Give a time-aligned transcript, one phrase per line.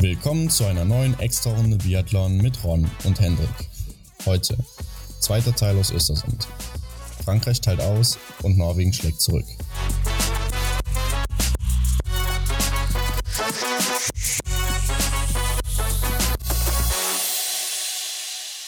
[0.00, 3.48] Willkommen zu einer neuen Extra-Runde Biathlon mit Ron und Hendrik.
[4.26, 4.56] Heute
[5.20, 6.48] zweiter Teil aus Östersund.
[7.24, 9.46] Frankreich teilt aus und Norwegen schlägt zurück.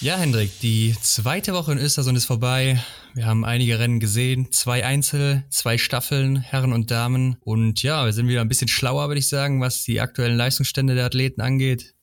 [0.00, 2.80] Ja, Hendrik, die zweite Woche in Östersund ist vorbei.
[3.14, 7.36] Wir haben einige Rennen gesehen, zwei Einzel, zwei Staffeln, Herren und Damen.
[7.40, 10.94] Und ja, wir sind wieder ein bisschen schlauer, würde ich sagen, was die aktuellen Leistungsstände
[10.94, 11.94] der Athleten angeht.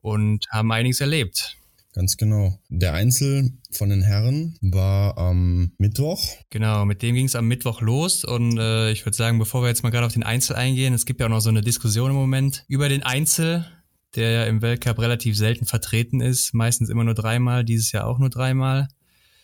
[0.00, 1.56] Und haben einiges erlebt.
[1.94, 2.58] Ganz genau.
[2.68, 6.22] Der Einzel von den Herren war am Mittwoch.
[6.50, 8.24] Genau, mit dem ging es am Mittwoch los.
[8.24, 11.06] Und äh, ich würde sagen, bevor wir jetzt mal gerade auf den Einzel eingehen, es
[11.06, 13.66] gibt ja auch noch so eine Diskussion im Moment über den Einzel
[14.14, 18.18] der ja im Weltcup relativ selten vertreten ist, meistens immer nur dreimal, dieses Jahr auch
[18.18, 18.88] nur dreimal.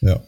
[0.00, 0.20] Ja.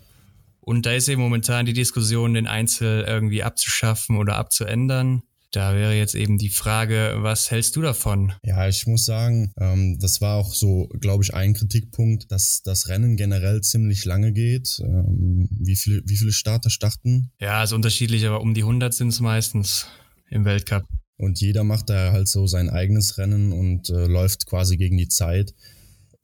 [0.71, 5.25] Und da ist eben momentan die Diskussion, den Einzel irgendwie abzuschaffen oder abzuändern.
[5.51, 8.35] Da wäre jetzt eben die Frage, was hältst du davon?
[8.45, 12.87] Ja, ich muss sagen, ähm, das war auch so, glaube ich, ein Kritikpunkt, dass das
[12.87, 14.81] Rennen generell ziemlich lange geht.
[14.85, 17.33] Ähm, wie, viele, wie viele Starter starten?
[17.41, 19.89] Ja, ist unterschiedlich, aber um die 100 sind es meistens
[20.29, 20.85] im Weltcup.
[21.17, 25.09] Und jeder macht da halt so sein eigenes Rennen und äh, läuft quasi gegen die
[25.09, 25.53] Zeit.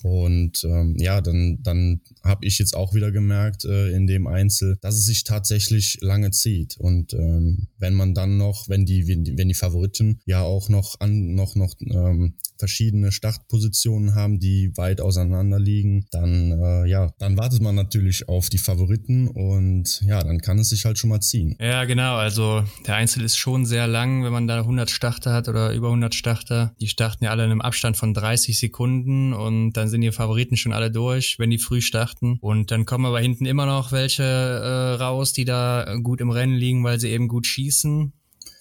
[0.07, 4.79] Und ähm, ja, dann, dann habe ich jetzt auch wieder gemerkt äh, in dem Einzel,
[4.81, 6.77] dass es sich tatsächlich lange zieht.
[6.79, 11.35] Und ähm, wenn man dann noch, wenn die, wenn die, Favoriten ja auch noch an,
[11.35, 17.63] noch, noch ähm, verschiedene Startpositionen haben, die weit auseinander liegen, dann äh, ja, dann wartet
[17.63, 21.57] man natürlich auf die Favoriten und ja, dann kann es sich halt schon mal ziehen.
[21.61, 22.17] Ja, genau.
[22.17, 25.89] Also der Einzel ist schon sehr lang, wenn man da 100 Starter hat oder über
[25.89, 26.75] 100 Starter.
[26.81, 30.57] Die starten ja alle in einem Abstand von 30 Sekunden und dann sind die Favoriten
[30.57, 32.39] schon alle durch, wenn die früh starten.
[32.41, 36.55] Und dann kommen aber hinten immer noch welche äh, raus, die da gut im Rennen
[36.55, 38.13] liegen, weil sie eben gut schießen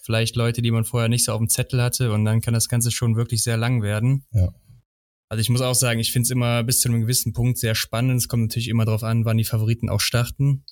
[0.06, 2.68] vielleicht Leute, die man vorher nicht so auf dem Zettel hatte und dann kann das
[2.68, 4.24] Ganze schon wirklich sehr lang werden.
[4.30, 4.50] Ja.
[5.28, 7.74] Also ich muss auch sagen, ich finde es immer bis zu einem gewissen Punkt sehr
[7.74, 8.18] spannend.
[8.18, 10.64] Es kommt natürlich immer darauf an, wann die Favoriten auch starten.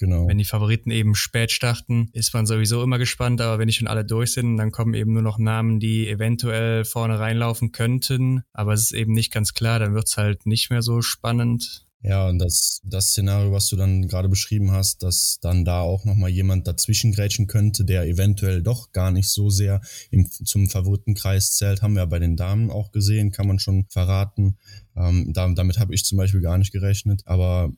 [0.00, 0.26] Genau.
[0.26, 3.86] Wenn die Favoriten eben spät starten, ist man sowieso immer gespannt, aber wenn die schon
[3.86, 8.72] alle durch sind, dann kommen eben nur noch Namen, die eventuell vorne reinlaufen könnten, aber
[8.72, 11.84] es ist eben nicht ganz klar, dann wird's halt nicht mehr so spannend.
[12.02, 16.06] Ja, und das, das Szenario, was du dann gerade beschrieben hast, dass dann da auch
[16.06, 21.52] nochmal jemand dazwischen grätschen könnte, der eventuell doch gar nicht so sehr im, zum Favoritenkreis
[21.56, 24.56] zählt, haben wir bei den Damen auch gesehen, kann man schon verraten.
[24.96, 27.20] Ähm, da, damit habe ich zum Beispiel gar nicht gerechnet.
[27.26, 27.70] Aber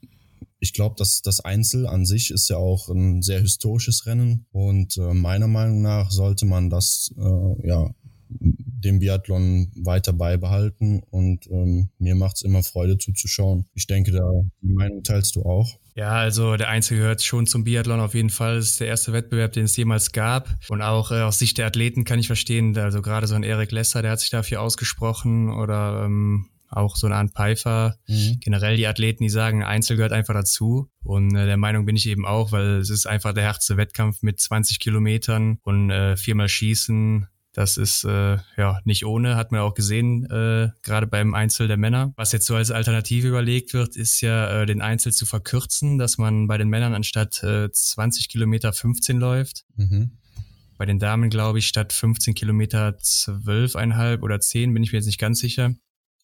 [0.63, 4.97] ich glaube, dass das Einzel an sich ist ja auch ein sehr historisches Rennen und
[4.97, 7.91] äh, meiner Meinung nach sollte man das äh, ja
[8.31, 13.67] dem Biathlon weiter beibehalten und ähm, mir macht's immer Freude zuzuschauen.
[13.75, 14.23] Ich denke, da
[14.63, 15.79] die Meinung teilst du auch.
[15.95, 18.57] Ja, also der Einzel gehört schon zum Biathlon auf jeden Fall.
[18.57, 20.57] Das ist der erste Wettbewerb, den es jemals gab.
[20.69, 23.73] Und auch äh, aus Sicht der Athleten kann ich verstehen, also gerade so ein Erik
[23.73, 27.97] Lesser, der hat sich dafür ausgesprochen oder ähm, auch so eine Art Pfeiffer.
[28.07, 28.39] Mhm.
[28.41, 30.89] Generell die Athleten, die sagen, Einzel gehört einfach dazu.
[31.03, 34.23] Und äh, der Meinung bin ich eben auch, weil es ist einfach der härteste Wettkampf
[34.23, 39.61] mit 20 Kilometern und äh, viermal Schießen, das ist äh, ja nicht ohne, hat man
[39.61, 42.15] auch gesehen, äh, gerade beim Einzel der Männer.
[42.17, 46.17] Was jetzt so als Alternative überlegt wird, ist ja, äh, den Einzel zu verkürzen, dass
[46.17, 49.65] man bei den Männern anstatt äh, 20 Kilometer 15 läuft.
[49.77, 50.13] Mhm.
[50.79, 55.07] Bei den Damen, glaube ich, statt 15 Kilometer 12,5 oder 10, bin ich mir jetzt
[55.07, 55.75] nicht ganz sicher.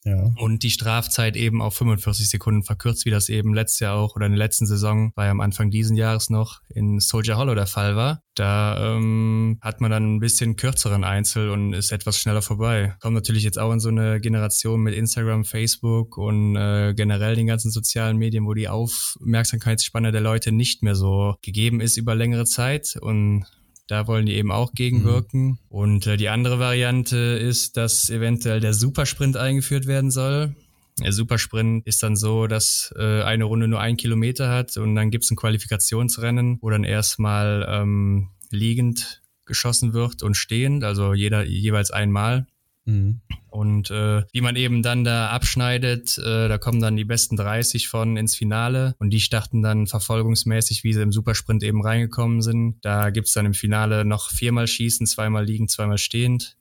[0.04, 0.30] Ja.
[0.36, 4.26] Und die Strafzeit eben auf 45 Sekunden verkürzt, wie das eben letztes Jahr auch oder
[4.26, 7.66] in der letzten Saison, war ja am Anfang diesen Jahres noch in Soldier Hollow der
[7.66, 8.22] Fall war.
[8.34, 12.94] Da ähm, hat man dann ein bisschen kürzeren Einzel und ist etwas schneller vorbei.
[13.00, 17.48] Kommt natürlich jetzt auch in so eine Generation mit Instagram, Facebook und äh, generell den
[17.48, 22.44] ganzen sozialen Medien, wo die Aufmerksamkeitsspanne der Leute nicht mehr so gegeben ist über längere
[22.44, 23.44] Zeit und
[23.88, 25.42] da wollen die eben auch gegenwirken.
[25.42, 25.58] Mhm.
[25.68, 30.54] Und äh, die andere Variante ist, dass eventuell der Supersprint eingeführt werden soll.
[31.02, 35.10] Der Supersprint ist dann so, dass äh, eine Runde nur ein Kilometer hat und dann
[35.10, 41.90] gibt's ein Qualifikationsrennen, wo dann erstmal ähm, liegend geschossen wird und stehend, also jeder jeweils
[41.90, 42.46] einmal.
[42.88, 43.20] Mhm.
[43.50, 47.88] Und äh, wie man eben dann da abschneidet, äh, da kommen dann die besten 30
[47.88, 52.76] von ins Finale und die starten dann verfolgungsmäßig, wie sie im Supersprint eben reingekommen sind.
[52.82, 56.56] Da gibt's dann im Finale noch viermal Schießen, zweimal liegend, zweimal stehend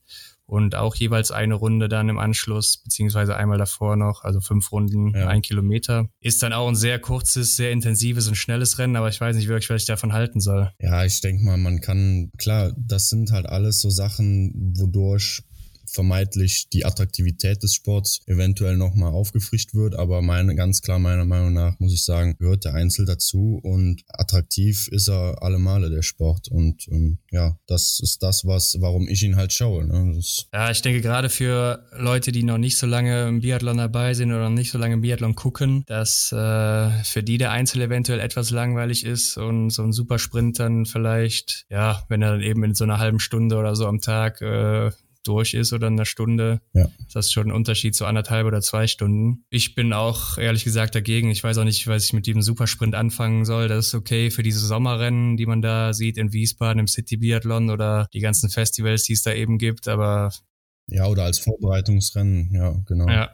[0.47, 5.13] und auch jeweils eine Runde dann im Anschluss, beziehungsweise einmal davor noch, also fünf Runden,
[5.13, 5.27] ja.
[5.27, 6.09] ein Kilometer.
[6.21, 9.49] Ist dann auch ein sehr kurzes, sehr intensives und schnelles Rennen, aber ich weiß nicht
[9.49, 10.71] wirklich, was ich davon halten soll.
[10.81, 15.43] Ja, ich denke mal, man kann, klar, das sind halt alles so Sachen, wodurch
[15.89, 19.95] vermeintlich die Attraktivität des Sports eventuell nochmal aufgefrischt wird.
[19.95, 24.03] Aber meine, ganz klar meiner Meinung nach muss ich sagen, gehört der Einzel dazu und
[24.07, 26.47] attraktiv ist er alle Male der Sport.
[26.47, 29.85] Und ähm, ja, das ist das, was, warum ich ihn halt schaue.
[29.85, 30.19] Ne?
[30.53, 34.31] ja, ich denke gerade für Leute, die noch nicht so lange im Biathlon dabei sind
[34.31, 38.51] oder nicht so lange im Biathlon gucken, dass äh, für die der Einzel eventuell etwas
[38.51, 42.83] langweilig ist und so ein Supersprint dann vielleicht, ja, wenn er dann eben in so
[42.83, 44.91] einer halben Stunde oder so am Tag äh,
[45.27, 46.89] durch ist oder eine Stunde, ja.
[47.05, 49.45] ist das schon ein Unterschied zu anderthalb oder zwei Stunden.
[49.49, 51.29] Ich bin auch ehrlich gesagt dagegen.
[51.29, 53.67] Ich weiß auch nicht, was ich mit diesem Supersprint anfangen soll.
[53.67, 57.69] Das ist okay für diese Sommerrennen, die man da sieht in Wiesbaden im City Biathlon
[57.69, 60.31] oder die ganzen Festivals, die es da eben gibt, aber
[60.89, 63.09] ja, oder als Vorbereitungsrennen, ja, genau.
[63.09, 63.31] Ja,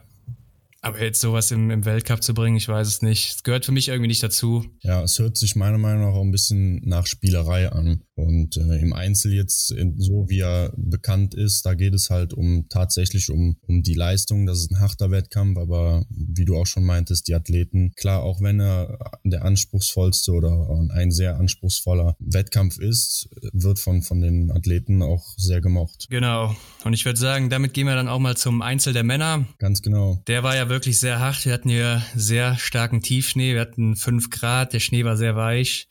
[0.84, 3.36] aber jetzt sowas im, im Weltcup zu bringen, ich weiß es nicht.
[3.36, 4.66] Es gehört für mich irgendwie nicht dazu.
[4.82, 8.02] Ja, es hört sich meiner Meinung nach auch ein bisschen nach Spielerei an.
[8.16, 12.32] Und äh, im Einzel jetzt, in, so wie er bekannt ist, da geht es halt
[12.32, 14.46] um tatsächlich um, um die Leistung.
[14.46, 18.40] Das ist ein harter Wettkampf, aber wie du auch schon meintest, die Athleten, klar, auch
[18.40, 25.02] wenn er der anspruchsvollste oder ein sehr anspruchsvoller Wettkampf ist, wird von, von den Athleten
[25.02, 26.06] auch sehr gemocht.
[26.08, 26.54] Genau.
[26.84, 29.46] Und ich würde sagen, damit gehen wir dann auch mal zum Einzel der Männer.
[29.58, 30.22] Ganz genau.
[30.28, 31.44] Der war ja wirklich sehr hart.
[31.44, 33.54] Wir hatten hier sehr starken Tiefschnee.
[33.54, 34.72] Wir hatten fünf Grad.
[34.72, 35.88] Der Schnee war sehr weich.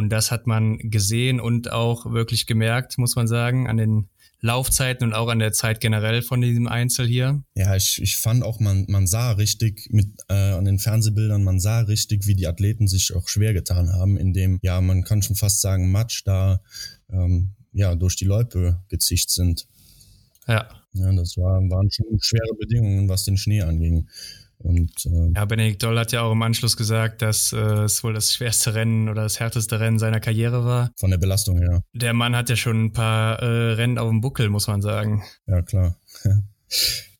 [0.00, 4.08] Und das hat man gesehen und auch wirklich gemerkt, muss man sagen, an den
[4.40, 7.42] Laufzeiten und auch an der Zeit generell von diesem Einzel hier.
[7.54, 11.60] Ja, ich, ich fand auch, man, man sah richtig mit äh, an den Fernsehbildern, man
[11.60, 15.36] sah richtig, wie die Athleten sich auch schwer getan haben, indem, ja, man kann schon
[15.36, 16.62] fast sagen, Matsch da
[17.12, 19.66] ähm, ja durch die Loipe gezischt sind.
[20.48, 20.66] Ja.
[20.94, 24.08] Ja, das war, waren schon schwere Bedingungen, was den Schnee anging.
[24.62, 28.12] Und, äh, ja, Benedikt Doll hat ja auch im Anschluss gesagt, dass äh, es wohl
[28.12, 30.90] das schwerste Rennen oder das härteste Rennen seiner Karriere war.
[30.98, 31.82] Von der Belastung her.
[31.94, 35.22] Der Mann hat ja schon ein paar äh, Rennen auf dem Buckel, muss man sagen.
[35.46, 35.96] Ja, klar.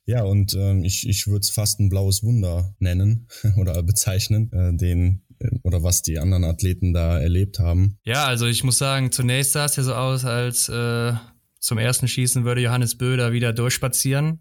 [0.05, 3.27] ja, und ähm, ich, ich würde es fast ein blaues Wunder nennen
[3.57, 7.99] oder bezeichnen, äh, den äh, oder was die anderen Athleten da erlebt haben.
[8.05, 11.15] Ja, also ich muss sagen, zunächst sah es ja so aus, als äh,
[11.59, 14.41] zum ersten Schießen würde Johannes Böder wieder durchspazieren.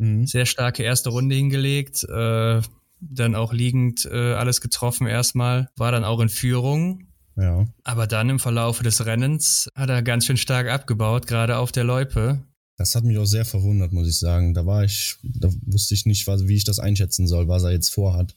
[0.00, 0.26] Mhm.
[0.26, 2.62] Sehr starke erste Runde hingelegt, äh,
[3.00, 7.06] dann auch liegend äh, alles getroffen erstmal, war dann auch in Führung.
[7.36, 7.66] Ja.
[7.84, 11.84] Aber dann im Verlauf des Rennens hat er ganz schön stark abgebaut, gerade auf der
[11.84, 12.42] Loipe.
[12.76, 14.54] Das hat mich auch sehr verwundert, muss ich sagen.
[14.54, 17.90] Da war ich, da wusste ich nicht, wie ich das einschätzen soll, was er jetzt
[17.90, 18.34] vorhat.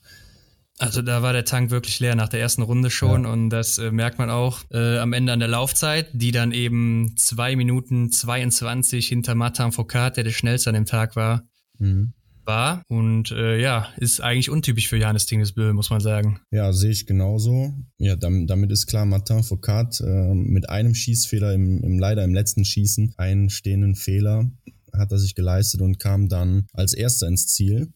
[0.79, 3.31] Also da war der Tank wirklich leer nach der ersten Runde schon ja.
[3.31, 7.15] und das äh, merkt man auch äh, am Ende an der Laufzeit, die dann eben
[7.15, 11.47] zwei Minuten 22 hinter Matan Foucault, der der schnellste an dem Tag war,
[11.83, 12.13] mhm.
[12.45, 12.83] war.
[12.87, 16.39] Und äh, ja, ist eigentlich untypisch für Johannes Tingesbö, muss man sagen.
[16.51, 17.73] Ja, sehe ich genauso.
[17.97, 22.33] Ja, damit, damit ist klar, Martin Foucault äh, mit einem Schießfehler im, im leider im
[22.33, 24.49] letzten Schießen, einen stehenden Fehler,
[24.93, 27.91] hat er sich geleistet und kam dann als erster ins Ziel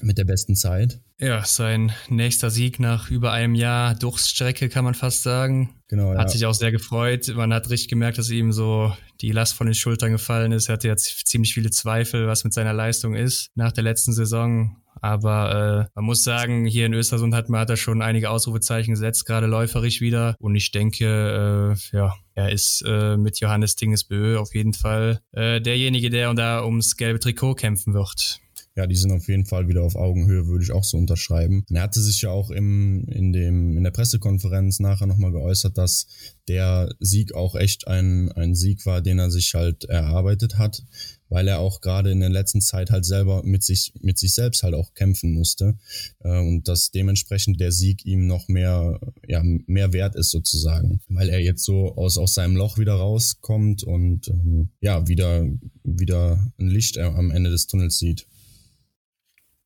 [0.00, 1.00] mit der besten Zeit.
[1.18, 5.74] Ja, sein nächster Sieg nach über einem Jahr Durchstrecke, kann man fast sagen.
[5.88, 6.18] Genau, ja.
[6.18, 7.32] Hat sich auch sehr gefreut.
[7.36, 10.68] Man hat richtig gemerkt, dass ihm so die Last von den Schultern gefallen ist.
[10.68, 14.76] Er hatte jetzt ziemlich viele Zweifel, was mit seiner Leistung ist nach der letzten Saison.
[15.00, 18.94] Aber äh, man muss sagen, hier in Östersund hat man hat er schon einige Ausrufezeichen
[18.94, 20.36] gesetzt, gerade läuferisch wieder.
[20.38, 25.60] Und ich denke, äh, ja, er ist äh, mit Johannes Dingesbö auf jeden Fall äh,
[25.60, 28.40] derjenige, der da ums gelbe Trikot kämpfen wird
[28.74, 31.64] ja, die sind auf jeden Fall wieder auf Augenhöhe, würde ich auch so unterschreiben.
[31.68, 35.76] Und er hatte sich ja auch im, in, dem, in der Pressekonferenz nachher nochmal geäußert,
[35.76, 36.06] dass
[36.48, 40.82] der Sieg auch echt ein, ein Sieg war, den er sich halt erarbeitet hat,
[41.28, 44.62] weil er auch gerade in der letzten Zeit halt selber mit sich, mit sich selbst
[44.62, 45.76] halt auch kämpfen musste.
[46.20, 51.28] Äh, und dass dementsprechend der Sieg ihm noch mehr, ja, mehr wert ist sozusagen, weil
[51.28, 55.46] er jetzt so aus, aus seinem Loch wieder rauskommt und ähm, ja, wieder,
[55.84, 58.26] wieder ein Licht am Ende des Tunnels sieht.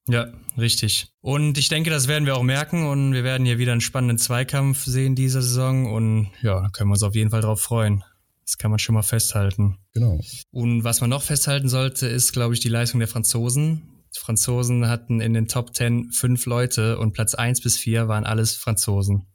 [0.09, 1.09] Ja, richtig.
[1.21, 4.19] Und ich denke, das werden wir auch merken und wir werden hier wieder einen spannenden
[4.19, 8.05] Zweikampf sehen diese Saison und ja, da können wir uns auf jeden Fall drauf freuen.
[8.45, 9.79] Das kann man schon mal festhalten.
[9.93, 10.21] Genau.
[10.53, 14.05] Und was man noch festhalten sollte, ist, glaube ich, die Leistung der Franzosen.
[14.15, 18.25] Die Franzosen hatten in den Top 10 fünf Leute und Platz 1 bis 4 waren
[18.25, 19.27] alles Franzosen.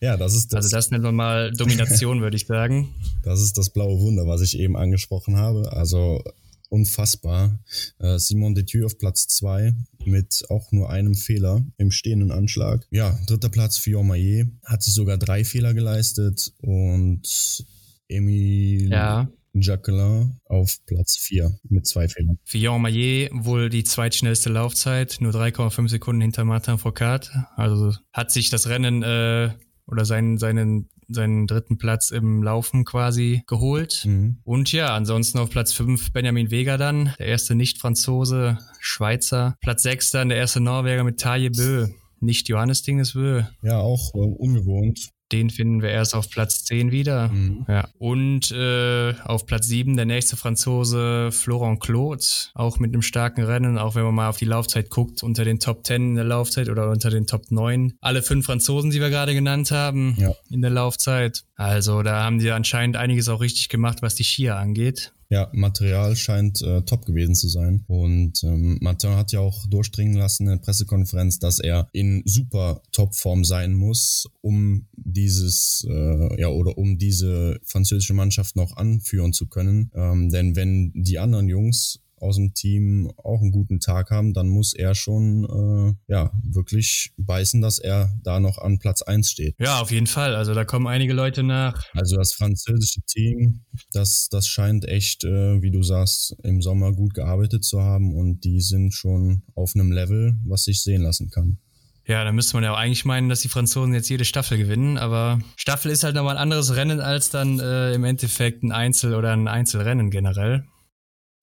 [0.00, 0.64] Ja, das ist das.
[0.64, 2.94] Also das nennt man mal Domination, würde ich sagen.
[3.22, 5.72] Das ist das blaue Wunder, was ich eben angesprochen habe.
[5.72, 6.22] Also
[6.70, 7.58] unfassbar.
[7.98, 12.86] Äh, Simon Detieu auf Platz 2 mit auch nur einem Fehler im stehenden Anschlag.
[12.90, 17.64] Ja, dritter Platz für Maillet, hat sich sogar drei Fehler geleistet und
[18.08, 19.28] Emile ja.
[19.54, 22.38] Jacquelin auf Platz 4 mit zwei Fehlern.
[22.44, 27.30] Fillon Maillet wohl die zweitschnellste Laufzeit, nur 3,5 Sekunden hinter Martin Foucault.
[27.56, 29.50] Also hat sich das Rennen äh,
[29.86, 34.02] oder seinen, seinen seinen dritten Platz im Laufen quasi geholt.
[34.04, 34.38] Mhm.
[34.44, 39.56] Und ja, ansonsten auf Platz 5 Benjamin Vega dann, der erste Nicht-Franzose, Schweizer.
[39.60, 41.88] Platz 6 dann der erste Norweger mit Taje Bö.
[42.20, 43.42] Nicht Johannes Dingesbö.
[43.62, 45.10] Ja, auch äh, ungewohnt.
[45.32, 47.28] Den finden wir erst auf Platz 10 wieder.
[47.28, 47.64] Mhm.
[47.68, 47.88] Ja.
[47.98, 53.76] Und äh, auf Platz 7 der nächste Franzose Florent Claude, auch mit einem starken Rennen,
[53.78, 56.68] auch wenn man mal auf die Laufzeit guckt, unter den Top 10 in der Laufzeit
[56.68, 57.94] oder unter den Top 9.
[58.00, 60.32] Alle fünf Franzosen, die wir gerade genannt haben, ja.
[60.48, 61.44] in der Laufzeit.
[61.56, 65.12] Also da haben die anscheinend einiges auch richtig gemacht, was die Skier angeht.
[65.28, 67.84] Ja, Material scheint äh, top gewesen zu sein.
[67.88, 72.80] Und ähm, Martin hat ja auch durchdringen lassen in der Pressekonferenz, dass er in super
[72.92, 74.86] Topform sein muss, um
[75.16, 79.90] dieses, äh, ja, oder um diese französische Mannschaft noch anführen zu können.
[79.94, 84.48] Ähm, denn wenn die anderen Jungs aus dem Team auch einen guten Tag haben, dann
[84.48, 89.54] muss er schon äh, ja wirklich beißen, dass er da noch an Platz eins steht.
[89.58, 90.34] Ja, auf jeden Fall.
[90.34, 91.84] Also da kommen einige Leute nach.
[91.92, 97.14] Also das französische Team, das, das scheint echt, äh, wie du sagst, im Sommer gut
[97.14, 101.58] gearbeitet zu haben und die sind schon auf einem Level, was sich sehen lassen kann.
[102.06, 104.96] Ja, da müsste man ja auch eigentlich meinen, dass die Franzosen jetzt jede Staffel gewinnen,
[104.96, 109.14] aber Staffel ist halt nochmal ein anderes Rennen als dann äh, im Endeffekt ein Einzel-
[109.14, 110.64] oder ein Einzelrennen generell.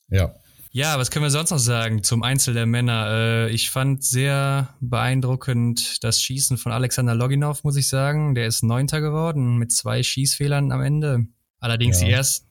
[0.09, 0.33] Ja,
[0.75, 3.05] ja, was können wir sonst noch sagen zum Einzel der Männer?
[3.07, 8.33] Äh, ich fand sehr beeindruckend das Schießen von Alexander Loginov, muss ich sagen.
[8.33, 11.27] Der ist Neunter geworden mit zwei Schießfehlern am Ende.
[11.59, 12.07] Allerdings ja.
[12.07, 12.47] die, erst,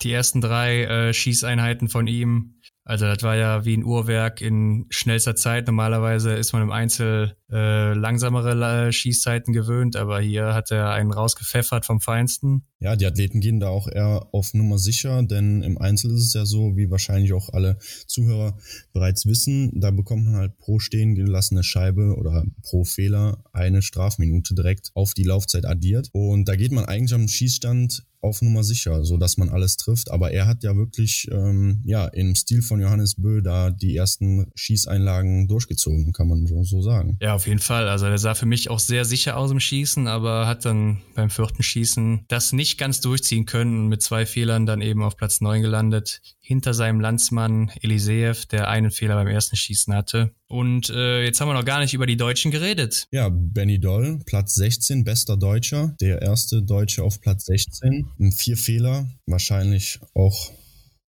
[0.00, 4.86] die ersten drei äh, Schießeinheiten von ihm also das war ja wie ein Uhrwerk in
[4.90, 5.68] schnellster Zeit.
[5.68, 11.12] Normalerweise ist man im Einzel äh, langsamere äh, Schießzeiten gewöhnt, aber hier hat er einen
[11.12, 12.64] rausgepfeffert vom Feinsten.
[12.80, 16.34] Ja, die Athleten gehen da auch eher auf Nummer sicher, denn im Einzel ist es
[16.34, 18.58] ja so, wie wahrscheinlich auch alle Zuhörer
[18.92, 24.54] bereits wissen, da bekommt man halt pro stehen gelassene Scheibe oder pro Fehler eine Strafminute
[24.54, 26.08] direkt auf die Laufzeit addiert.
[26.12, 30.10] Und da geht man eigentlich am Schießstand auf Nummer sicher, so dass man alles trifft.
[30.10, 34.50] Aber er hat ja wirklich ähm, ja im Stil von Johannes Bö da die ersten
[34.54, 37.18] Schießeinlagen durchgezogen, kann man so, sagen.
[37.20, 37.88] Ja, auf jeden Fall.
[37.88, 41.30] Also er sah für mich auch sehr sicher aus im Schießen, aber hat dann beim
[41.30, 45.40] vierten Schießen das nicht ganz durchziehen können und mit zwei Fehlern dann eben auf Platz
[45.40, 50.32] neun gelandet hinter seinem Landsmann Eliseev, der einen Fehler beim ersten Schießen hatte.
[50.48, 53.06] Und äh, jetzt haben wir noch gar nicht über die Deutschen geredet.
[53.10, 55.94] Ja, Benny Doll, Platz 16, bester Deutscher.
[56.00, 58.32] Der erste Deutsche auf Platz 16.
[58.36, 60.52] Vier Fehler, wahrscheinlich auch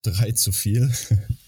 [0.02, 0.90] drei zu viel.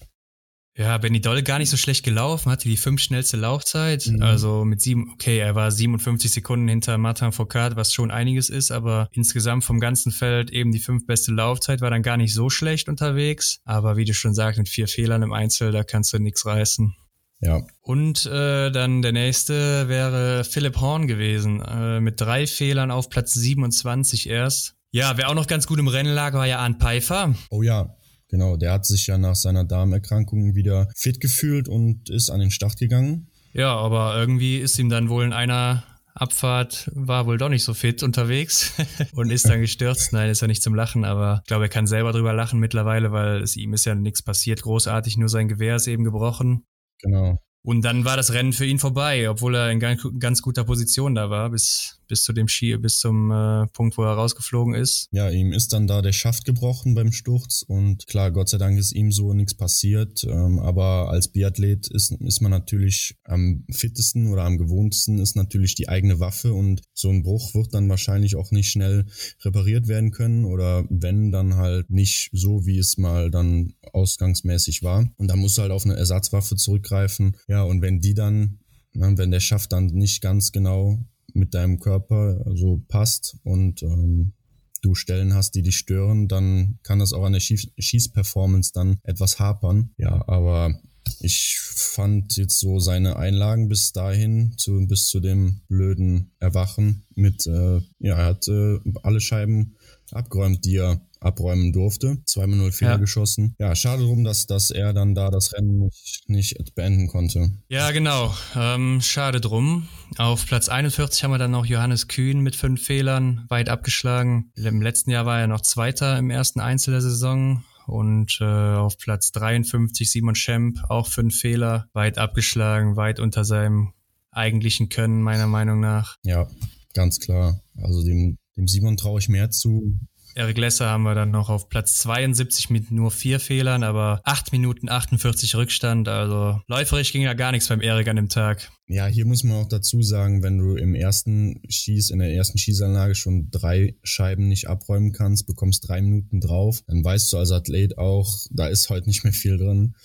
[0.77, 4.05] Ja, Benny Doll gar nicht so schlecht gelaufen, hatte die fünf schnellste Laufzeit.
[4.05, 4.21] Mhm.
[4.21, 8.69] Also mit sieben, okay, er war 57 Sekunden hinter Martin Foucault, was schon einiges ist,
[8.69, 12.51] aber insgesamt vom ganzen Feld eben die fünf beste Laufzeit, war dann gar nicht so
[12.51, 13.59] schlecht unterwegs.
[13.65, 16.95] Aber wie du schon sagst, mit vier Fehlern im Einzel, da kannst du nichts reißen.
[17.41, 17.63] Ja.
[17.81, 23.33] Und äh, dann der nächste wäre Philipp Horn gewesen, äh, mit drei Fehlern auf Platz
[23.33, 24.75] 27 erst.
[24.91, 27.33] Ja, wer auch noch ganz gut im Rennen lag, war ja Arndt Pfeiffer.
[27.49, 27.97] Oh ja,
[28.29, 32.51] Genau, der hat sich ja nach seiner Darmerkrankung wieder fit gefühlt und ist an den
[32.51, 33.27] Start gegangen.
[33.53, 37.75] Ja, aber irgendwie ist ihm dann wohl in einer Abfahrt war wohl doch nicht so
[37.75, 38.73] fit unterwegs
[39.13, 40.13] und ist dann gestürzt.
[40.13, 43.11] Nein, ist ja nicht zum Lachen, aber ich glaube, er kann selber drüber lachen mittlerweile,
[43.11, 46.65] weil es ihm ist ja nichts passiert, großartig, nur sein Gewehr ist eben gebrochen.
[47.01, 47.39] Genau.
[47.63, 51.29] Und dann war das Rennen für ihn vorbei, obwohl er in ganz guter Position da
[51.29, 55.07] war, bis, bis zu dem Ski, bis zum äh, Punkt, wo er rausgeflogen ist.
[55.11, 58.77] Ja, ihm ist dann da der Schaft gebrochen beim Sturz und klar, Gott sei Dank
[58.77, 60.23] ist ihm so nichts passiert.
[60.23, 65.75] Ähm, aber als Biathlet ist, ist man natürlich am fittesten oder am gewohntesten ist natürlich
[65.75, 69.05] die eigene Waffe und so ein Bruch wird dann wahrscheinlich auch nicht schnell
[69.43, 75.09] repariert werden können oder wenn, dann halt nicht so, wie es mal dann ausgangsmäßig war.
[75.17, 77.37] Und da musst du halt auf eine Ersatzwaffe zurückgreifen.
[77.47, 78.59] Ja, und wenn die dann,
[78.93, 80.99] ne, wenn der Schaft dann nicht ganz genau
[81.37, 84.33] mit deinem Körper so passt und ähm,
[84.81, 89.39] du Stellen hast, die dich stören, dann kann das auch an der Schießperformance dann etwas
[89.39, 89.91] hapern.
[89.97, 90.79] Ja, aber
[91.19, 97.47] ich fand jetzt so seine Einlagen bis dahin, zu, bis zu dem blöden Erwachen mit,
[97.47, 99.75] äh, ja, er hat äh, alle Scheiben
[100.11, 102.17] abgeräumt, die er abräumen durfte.
[102.25, 102.97] Zweimal null Fehler ja.
[102.97, 103.55] geschossen.
[103.59, 107.51] Ja, schade drum, dass, dass er dann da das Rennen nicht, nicht beenden konnte.
[107.69, 108.33] Ja, genau.
[108.55, 109.87] Ähm, schade drum.
[110.17, 114.51] Auf Platz 41 haben wir dann noch Johannes Kühn mit fünf Fehlern, weit abgeschlagen.
[114.55, 117.63] Im letzten Jahr war er noch Zweiter im ersten Einzel der Saison.
[117.87, 123.93] Und äh, auf Platz 53 Simon Schemp, auch fünf Fehler, weit abgeschlagen, weit unter seinem
[124.31, 126.17] eigentlichen Können, meiner Meinung nach.
[126.23, 126.47] Ja,
[126.93, 127.61] ganz klar.
[127.75, 129.97] Also dem, dem Simon traue ich mehr zu,
[130.37, 134.51] Eric Lesser haben wir dann noch auf Platz 72 mit nur vier Fehlern, aber 8
[134.51, 136.07] Minuten 48 Rückstand.
[136.07, 138.71] Also läuferisch ging ja gar nichts beim Erik an dem Tag.
[138.87, 142.59] Ja, hier muss man auch dazu sagen, wenn du im ersten Schieß, in der ersten
[142.59, 147.51] Schießanlage schon drei Scheiben nicht abräumen kannst, bekommst drei Minuten drauf, dann weißt du als
[147.51, 149.95] Athlet auch, da ist heute nicht mehr viel drin.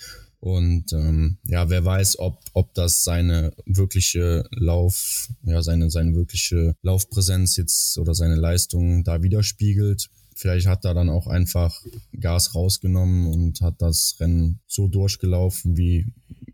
[0.41, 6.75] Und ähm, ja, wer weiß, ob, ob das seine wirkliche Lauf, ja, seine, seine wirkliche
[6.83, 10.09] Laufpräsenz jetzt oder seine Leistung da widerspiegelt.
[10.35, 11.81] Vielleicht hat er dann auch einfach
[12.19, 16.07] Gas rausgenommen und hat das Rennen so durchgelaufen, wie,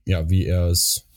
[0.05, 1.08] ja, wie er es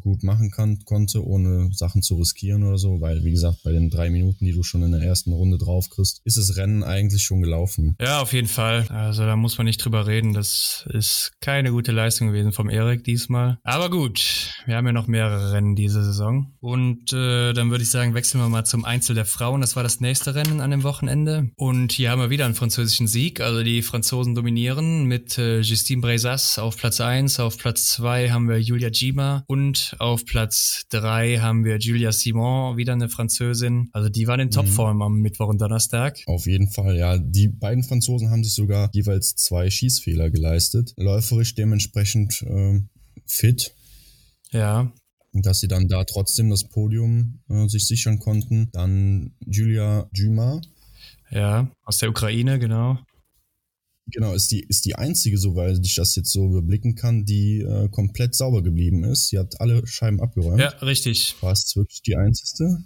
[0.00, 3.90] gut machen kann, konnte, ohne Sachen zu riskieren oder so, weil wie gesagt, bei den
[3.90, 7.22] drei Minuten, die du schon in der ersten Runde drauf kriegst, ist das Rennen eigentlich
[7.22, 7.96] schon gelaufen.
[8.00, 8.86] Ja, auf jeden Fall.
[8.88, 10.32] Also da muss man nicht drüber reden.
[10.32, 13.58] Das ist keine gute Leistung gewesen vom Erik diesmal.
[13.62, 16.52] Aber gut, wir haben ja noch mehrere Rennen diese Saison.
[16.60, 19.60] Und äh, dann würde ich sagen, wechseln wir mal zum Einzel der Frauen.
[19.60, 21.50] Das war das nächste Rennen an dem Wochenende.
[21.56, 23.40] Und hier haben wir wieder einen französischen Sieg.
[23.40, 27.40] Also die Franzosen dominieren mit äh, Justine Brezas auf Platz 1.
[27.40, 32.76] Auf Platz 2 haben wir Julia Gima und auf Platz drei haben wir Julia Simon,
[32.76, 33.88] wieder eine Französin.
[33.92, 34.50] Also die waren in.
[34.50, 35.02] Topform mhm.
[35.02, 36.18] am Mittwoch und Donnerstag.
[36.26, 37.18] Auf jeden Fall, ja.
[37.18, 40.92] Die beiden Franzosen haben sich sogar jeweils zwei Schießfehler geleistet.
[40.96, 42.80] Läuferisch dementsprechend äh,
[43.26, 43.74] fit.
[44.50, 44.92] Ja.
[45.32, 48.68] Dass sie dann da trotzdem das Podium äh, sich sichern konnten.
[48.72, 50.60] Dann Julia Juma.
[51.30, 52.98] Ja, aus der Ukraine, genau.
[54.12, 57.88] Genau, ist die, ist die einzige, soweit ich das jetzt so überblicken kann, die äh,
[57.88, 59.28] komplett sauber geblieben ist.
[59.28, 60.60] Sie hat alle Scheiben abgeräumt.
[60.60, 61.36] Ja, richtig.
[61.40, 62.78] War es wirklich die einzige?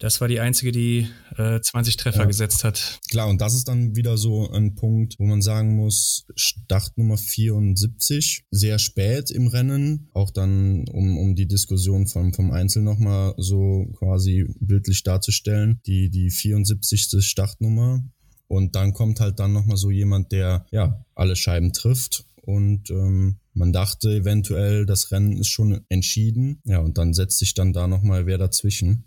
[0.00, 1.06] Das war die einzige, die
[1.36, 2.24] äh, 20 Treffer ja.
[2.24, 3.00] gesetzt hat.
[3.10, 8.44] Klar, und das ist dann wieder so ein Punkt, wo man sagen muss, Startnummer 74,
[8.50, 13.92] sehr spät im Rennen, auch dann, um, um die Diskussion vom, vom Einzel nochmal so
[13.98, 17.22] quasi bildlich darzustellen, die, die 74.
[17.22, 18.02] Startnummer
[18.50, 22.24] und dann kommt halt dann nochmal so jemand, der ja alle Scheiben trifft.
[22.42, 26.58] Und ähm, man dachte eventuell, das Rennen ist schon entschieden.
[26.64, 29.04] Ja, und dann setzt sich dann da nochmal wer dazwischen.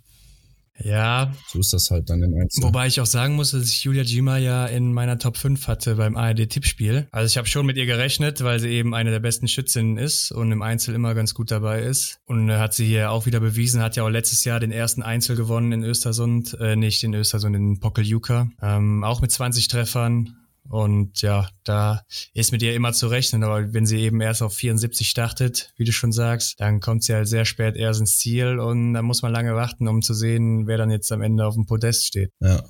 [0.79, 1.33] Ja.
[1.47, 2.67] So ist das halt dann im Einzelnen.
[2.67, 5.95] Wobei ich auch sagen muss, dass ich Julia Gima ja in meiner Top 5 hatte
[5.95, 7.07] beim ARD-Tippspiel.
[7.11, 10.31] Also ich habe schon mit ihr gerechnet, weil sie eben eine der besten Schützinnen ist
[10.31, 12.19] und im Einzel immer ganz gut dabei ist.
[12.25, 15.35] Und hat sie hier auch wieder bewiesen, hat ja auch letztes Jahr den ersten Einzel
[15.35, 18.49] gewonnen in Östersund, äh, nicht in Östersund, in Pokeljuka.
[18.61, 20.35] Ähm, auch mit 20 Treffern
[20.69, 22.03] und ja, da
[22.33, 23.43] ist mit ihr immer zu rechnen.
[23.43, 27.13] Aber wenn sie eben erst auf 74 startet, wie du schon sagst, dann kommt sie
[27.13, 30.67] halt sehr spät erst ins Ziel und da muss man lange warten, um zu sehen,
[30.67, 32.31] wer dann jetzt am Ende auf dem Podest steht.
[32.39, 32.63] Ja.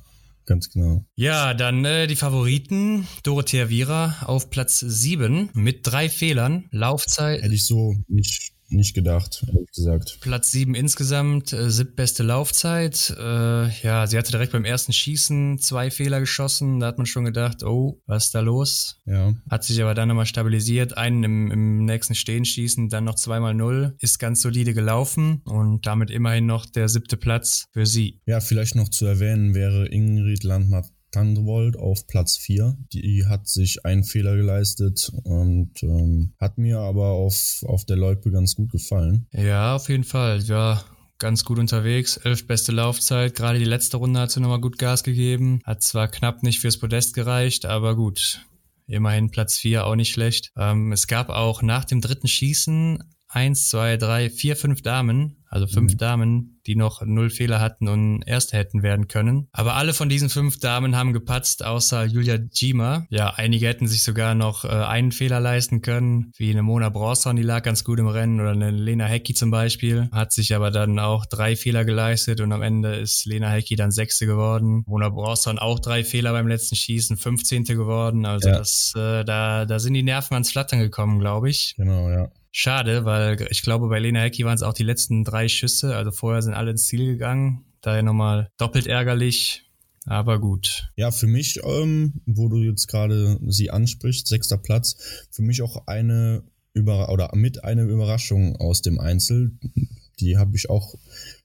[0.45, 1.05] Ganz genau.
[1.15, 3.07] Ja, dann äh, die Favoriten.
[3.23, 6.65] Dorothea Viera auf Platz 7 mit drei Fehlern.
[6.71, 7.41] Laufzeit.
[7.41, 10.17] Hätte ich so nicht nicht gedacht, ehrlich gesagt.
[10.21, 13.15] Platz 7 insgesamt, äh, siebtbeste Laufzeit.
[13.17, 16.79] Äh, ja, sie hatte direkt beim ersten Schießen zwei Fehler geschossen.
[16.79, 19.01] Da hat man schon gedacht, oh, was ist da los?
[19.05, 19.33] Ja.
[19.49, 20.97] Hat sich aber dann nochmal stabilisiert.
[20.97, 23.95] Einen im, im nächsten Stehen schießen, dann noch zweimal Null.
[23.99, 28.21] Ist ganz solide gelaufen und damit immerhin noch der siebte Platz für sie.
[28.25, 32.75] Ja, vielleicht noch zu erwähnen wäre Ingrid Landmark Thunderbolt auf Platz 4.
[32.91, 38.31] Die hat sich einen Fehler geleistet und ähm, hat mir aber auf, auf der Loipe
[38.31, 39.27] ganz gut gefallen.
[39.31, 40.41] Ja, auf jeden Fall.
[40.41, 40.83] Ja,
[41.19, 42.17] ganz gut unterwegs.
[42.17, 43.35] Elf beste Laufzeit.
[43.35, 45.61] Gerade die letzte Runde hat sie nochmal gut Gas gegeben.
[45.63, 48.41] Hat zwar knapp nicht fürs Podest gereicht, aber gut.
[48.87, 50.51] Immerhin Platz 4, auch nicht schlecht.
[50.57, 53.01] Ähm, es gab auch nach dem dritten Schießen
[53.33, 55.97] eins, zwei, drei, vier, fünf Damen, also fünf mhm.
[55.97, 59.49] Damen, die noch null Fehler hatten und Erste hätten werden können.
[59.51, 63.05] Aber alle von diesen fünf Damen haben gepatzt, außer Julia Gima.
[63.09, 67.35] Ja, einige hätten sich sogar noch äh, einen Fehler leisten können, wie eine Mona Bronson,
[67.35, 70.71] die lag ganz gut im Rennen, oder eine Lena Hecki zum Beispiel, hat sich aber
[70.71, 74.83] dann auch drei Fehler geleistet und am Ende ist Lena Hecki dann Sechste geworden.
[74.87, 77.65] Mona Bronson auch drei Fehler beim letzten Schießen, 15.
[77.65, 78.25] geworden.
[78.25, 78.57] Also ja.
[78.57, 81.75] das, äh, da, da sind die Nerven ans Flattern gekommen, glaube ich.
[81.77, 82.29] Genau, ja.
[82.55, 85.95] Schade, weil ich glaube, bei Lena Hecki waren es auch die letzten drei Schüsse.
[85.95, 87.65] Also vorher sind alle ins Ziel gegangen.
[87.81, 89.63] Daher nochmal doppelt ärgerlich.
[90.05, 90.91] Aber gut.
[90.95, 95.87] Ja, für mich, ähm, wo du jetzt gerade sie ansprichst, sechster Platz, für mich auch
[95.87, 99.57] eine über oder mit einer Überraschung aus dem Einzel.
[100.19, 100.93] Die habe ich auch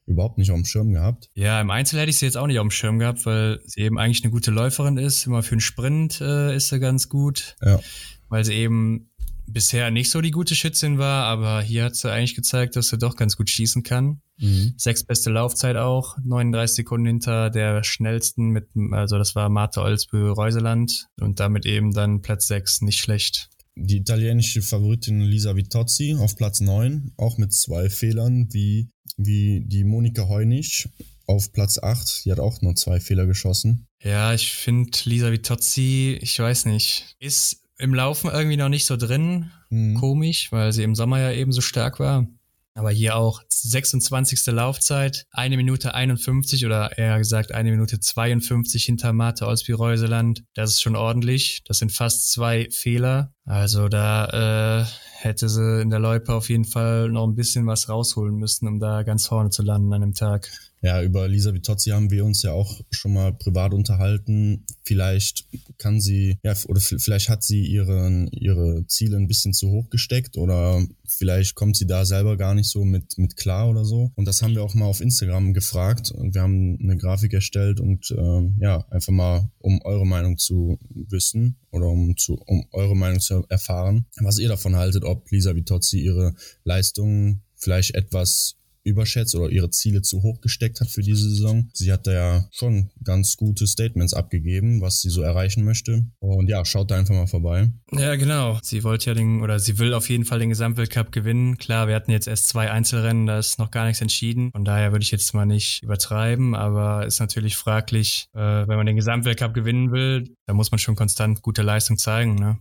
[0.05, 1.31] überhaupt nicht auf dem Schirm gehabt.
[1.33, 3.81] Ja, im Einzel hätte ich sie jetzt auch nicht auf dem Schirm gehabt, weil sie
[3.81, 5.25] eben eigentlich eine gute Läuferin ist.
[5.25, 7.55] Immer für einen Sprint äh, ist sie ganz gut.
[7.63, 7.79] Ja.
[8.27, 9.08] Weil sie eben
[9.53, 12.97] bisher nicht so die gute Schützin war, aber hier hat sie eigentlich gezeigt, dass sie
[12.97, 14.21] doch ganz gut schießen kann.
[14.37, 14.73] Mhm.
[14.77, 20.31] Sechs beste Laufzeit auch, 39 Sekunden hinter der schnellsten mit, also das war Marta Olsbö
[20.31, 23.49] Reuseland und damit eben dann Platz sechs, nicht schlecht.
[23.75, 29.83] Die italienische Favoritin Lisa Vitozzi auf Platz neun, auch mit zwei Fehlern, wie, wie die
[29.83, 30.89] Monika Heunig
[31.25, 32.25] auf Platz 8.
[32.25, 33.87] Die hat auch nur zwei Fehler geschossen.
[34.03, 38.97] Ja, ich finde Lisa Vitozzi, ich weiß nicht, ist im Laufen irgendwie noch nicht so
[38.97, 39.51] drin.
[39.69, 39.95] Mhm.
[39.95, 42.27] Komisch, weil sie im Sommer ja eben so stark war.
[42.75, 44.45] Aber hier auch 26.
[44.47, 50.43] Laufzeit, eine Minute 51 oder eher gesagt eine Minute 52 hinter Mate Olsby-Reuseland.
[50.53, 51.63] Das ist schon ordentlich.
[51.65, 53.33] Das sind fast zwei Fehler.
[53.43, 54.85] Also da äh,
[55.17, 58.79] hätte sie in der Loipe auf jeden Fall noch ein bisschen was rausholen müssen, um
[58.79, 60.49] da ganz vorne zu landen an dem Tag.
[60.81, 64.65] Ja, über Lisa Vitozzi haben wir uns ja auch schon mal privat unterhalten.
[64.83, 65.45] Vielleicht
[65.77, 70.37] kann sie, ja, oder vielleicht hat sie ihren, ihre Ziele ein bisschen zu hoch gesteckt
[70.37, 74.11] oder vielleicht kommt sie da selber gar nicht so mit, mit klar oder so.
[74.15, 77.79] Und das haben wir auch mal auf Instagram gefragt und wir haben eine Grafik erstellt
[77.81, 82.95] und äh, ja, einfach mal, um eure Meinung zu wissen oder um, zu, um eure
[82.95, 89.35] Meinung zu erfahren, was ihr davon haltet, ob Lisa Vitozzi ihre Leistungen vielleicht etwas überschätzt
[89.35, 91.69] oder ihre Ziele zu hoch gesteckt hat für diese Saison.
[91.73, 96.05] Sie hat da ja schon ganz gute Statements abgegeben, was sie so erreichen möchte.
[96.19, 97.71] Und ja, schaut da einfach mal vorbei.
[97.91, 98.59] Ja, genau.
[98.61, 101.57] Sie wollte ja den, oder sie will auf jeden Fall den Gesamtweltcup gewinnen.
[101.57, 104.51] Klar, wir hatten jetzt erst zwei Einzelrennen, da ist noch gar nichts entschieden.
[104.51, 108.85] Von daher würde ich jetzt mal nicht übertreiben, aber ist natürlich fraglich, äh, wenn man
[108.85, 112.59] den Gesamtweltcup gewinnen will, da muss man schon konstant gute Leistung zeigen, ne?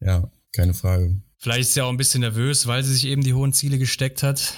[0.00, 1.20] Ja, keine Frage.
[1.38, 4.22] Vielleicht ist sie auch ein bisschen nervös, weil sie sich eben die hohen Ziele gesteckt
[4.22, 4.54] hat.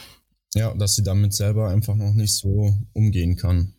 [0.56, 3.74] Ja, dass sie damit selber einfach noch nicht so umgehen kann.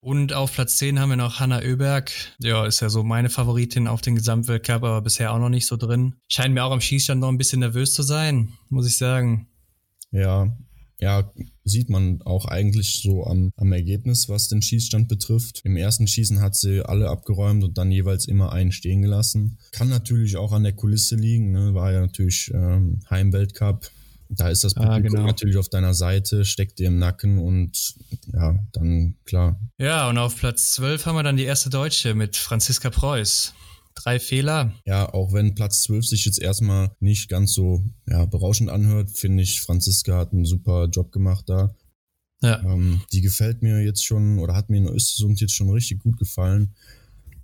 [0.00, 2.10] Und auf Platz 10 haben wir noch Hanna Oeberg.
[2.40, 5.76] Ja, ist ja so meine Favoritin auf den Gesamtweltcup, aber bisher auch noch nicht so
[5.76, 6.14] drin.
[6.26, 9.46] Scheint mir auch am Schießstand noch ein bisschen nervös zu sein, muss ich sagen.
[10.10, 10.56] Ja,
[10.98, 11.30] ja,
[11.64, 15.60] sieht man auch eigentlich so am, am Ergebnis, was den Schießstand betrifft.
[15.64, 19.58] Im ersten Schießen hat sie alle abgeräumt und dann jeweils immer einen stehen gelassen.
[19.72, 21.74] Kann natürlich auch an der Kulisse liegen, ne?
[21.74, 23.90] war ja natürlich ähm, Heimweltcup
[24.30, 25.26] da ist das Publikum ah, genau.
[25.26, 27.94] natürlich auf deiner Seite, steckt dir im Nacken und
[28.32, 29.60] ja, dann klar.
[29.78, 33.54] Ja, und auf Platz 12 haben wir dann die erste Deutsche mit Franziska Preuß.
[33.94, 34.72] Drei Fehler.
[34.86, 39.42] Ja, auch wenn Platz 12 sich jetzt erstmal nicht ganz so ja, berauschend anhört, finde
[39.42, 41.74] ich, Franziska hat einen super Job gemacht da.
[42.42, 42.62] Ja.
[42.62, 46.16] Ähm, die gefällt mir jetzt schon oder hat mir in Östersund jetzt schon richtig gut
[46.18, 46.74] gefallen.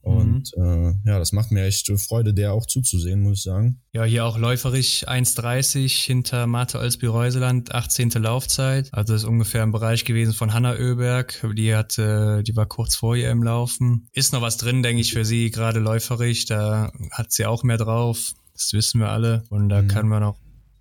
[0.06, 1.00] Und mhm.
[1.04, 3.80] äh, ja, das macht mir echt Freude, der auch zuzusehen, muss ich sagen.
[3.92, 8.10] Ja, hier auch läuferisch 1,30 hinter Marte Olsby-Reuseland, 18.
[8.10, 8.88] Laufzeit.
[8.94, 11.44] Also das ist ungefähr im Bereich gewesen von Hanna Oeberg.
[11.56, 14.08] Die hatte, die war kurz vor ihr im Laufen.
[14.12, 16.44] Ist noch was drin, denke ich, für sie, gerade läuferisch.
[16.44, 18.30] Da hat sie auch mehr drauf.
[18.52, 19.42] Das wissen wir alle.
[19.50, 19.88] Und da mhm.
[19.88, 20.38] kann man auch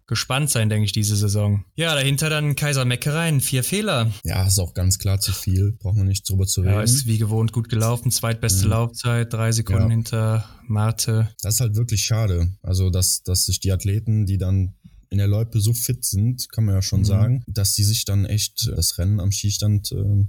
[0.08, 1.65] gespannt sein, denke ich, diese Saison.
[1.76, 4.12] Ja, dahinter dann Kaiser Meckereien, vier Fehler.
[4.24, 6.74] Ja, ist auch ganz klar zu viel, braucht man nicht drüber zu reden.
[6.74, 8.72] Ja, ist wie gewohnt gut gelaufen, zweitbeste mhm.
[8.72, 9.89] Laufzeit, drei Sekunden ja.
[9.89, 11.30] hinter Marte.
[11.41, 12.52] Das ist halt wirklich schade.
[12.62, 14.76] Also, dass, dass sich die Athleten, die dann
[15.10, 17.06] in der Loipe so fit sind, kann man ja schon mhm.
[17.06, 20.26] sagen, dass die sich dann echt das Rennen am Skistand äh,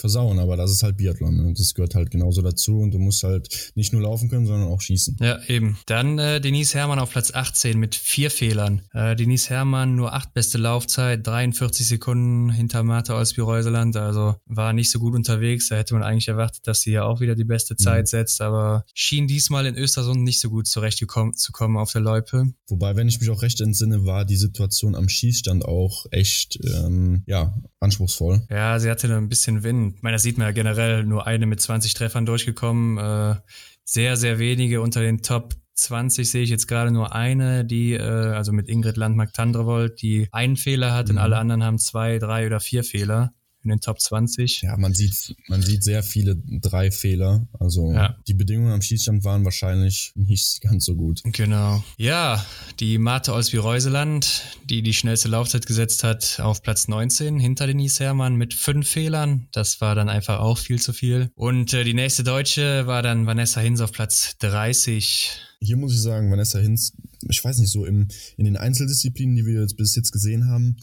[0.00, 1.36] versauen, aber das ist halt Biathlon.
[1.36, 1.54] Ne?
[1.56, 4.80] Das gehört halt genauso dazu und du musst halt nicht nur laufen können, sondern auch
[4.80, 5.16] schießen.
[5.20, 5.78] Ja, eben.
[5.86, 8.82] Dann äh, Denise Herrmann auf Platz 18 mit vier Fehlern.
[8.92, 14.90] Äh, Denise Herrmann nur acht beste Laufzeit, 43 Sekunden hinter Martha Olsby-Reuseland, also war nicht
[14.90, 15.68] so gut unterwegs.
[15.68, 18.06] Da hätte man eigentlich erwartet, dass sie ja auch wieder die beste Zeit mhm.
[18.06, 22.46] setzt, aber schien diesmal in Östersund nicht so gut zurechtgekommen zu kommen auf der Loipe.
[22.68, 27.22] Wobei, wenn ich mich auch recht entsinne, war die Situation am Schießstand auch echt, ähm,
[27.26, 28.46] ja, anspruchsvoll.
[28.50, 31.46] Ja, sie hatte ein bisschen Wind ich meine, das sieht man ja generell, nur eine
[31.46, 32.98] mit 20 Treffern durchgekommen.
[32.98, 33.36] Äh,
[33.84, 38.00] sehr, sehr wenige unter den Top 20 sehe ich jetzt gerade nur eine, die, äh,
[38.00, 41.14] also mit Ingrid Landmark-Tandrevold, die einen Fehler hat mhm.
[41.14, 44.62] und alle anderen haben zwei, drei oder vier Fehler in den Top 20.
[44.62, 47.46] Ja, man sieht, man sieht sehr viele drei Fehler.
[47.58, 48.16] Also ja.
[48.26, 51.20] die Bedingungen am Schießstand waren wahrscheinlich nicht ganz so gut.
[51.24, 51.84] Genau.
[51.96, 52.44] Ja,
[52.78, 58.36] die Marte Olsby-Reuseland, die die schnellste Laufzeit gesetzt hat, auf Platz 19 hinter Denise Herrmann
[58.36, 59.48] mit fünf Fehlern.
[59.52, 61.30] Das war dann einfach auch viel zu viel.
[61.34, 65.30] Und äh, die nächste Deutsche war dann Vanessa Hinz auf Platz 30.
[65.60, 66.94] Hier muss ich sagen, Vanessa Hinz,
[67.28, 70.76] ich weiß nicht, so im, in den Einzeldisziplinen, die wir jetzt bis jetzt gesehen haben,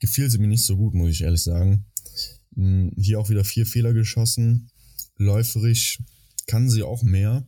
[0.00, 1.86] gefiel sie mir nicht so gut, muss ich ehrlich sagen.
[2.58, 4.68] Hm, hier auch wieder vier Fehler geschossen.
[5.16, 6.02] Läuferisch
[6.46, 7.46] kann sie auch mehr.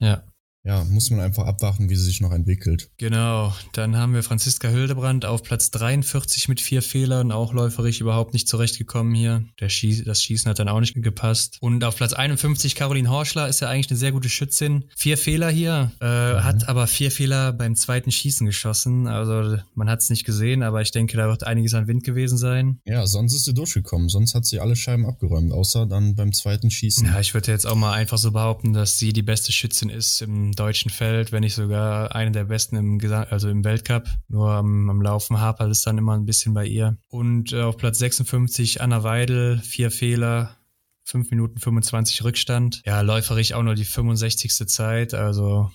[0.00, 0.24] Ja
[0.66, 2.90] ja, muss man einfach abwarten, wie sie sich noch entwickelt.
[2.98, 8.32] Genau, dann haben wir Franziska Hildebrand auf Platz 43 mit vier Fehlern, auch läuferig überhaupt
[8.32, 9.44] nicht zurechtgekommen hier.
[9.60, 11.58] Der Schieß, das Schießen hat dann auch nicht gepasst.
[11.60, 14.86] Und auf Platz 51 Caroline Horschler ist ja eigentlich eine sehr gute Schützin.
[14.96, 16.44] Vier Fehler hier, äh, mhm.
[16.44, 19.06] hat aber vier Fehler beim zweiten Schießen geschossen.
[19.06, 22.38] Also man hat es nicht gesehen, aber ich denke, da wird einiges an Wind gewesen
[22.38, 22.80] sein.
[22.84, 26.72] Ja, sonst ist sie durchgekommen, sonst hat sie alle Scheiben abgeräumt, außer dann beim zweiten
[26.72, 27.06] Schießen.
[27.06, 30.22] Ja, ich würde jetzt auch mal einfach so behaupten, dass sie die beste Schützin ist
[30.22, 34.08] im deutschen Feld, wenn nicht sogar eine der besten im Gesang also im Weltcup.
[34.28, 36.96] Nur am, am Laufen hapert es dann immer ein bisschen bei ihr.
[37.08, 40.56] Und äh, auf Platz 56 Anna Weidel, vier Fehler,
[41.04, 42.82] 5 Minuten 25 Rückstand.
[42.84, 44.52] Ja, läuferig auch nur die 65.
[44.68, 45.70] Zeit, also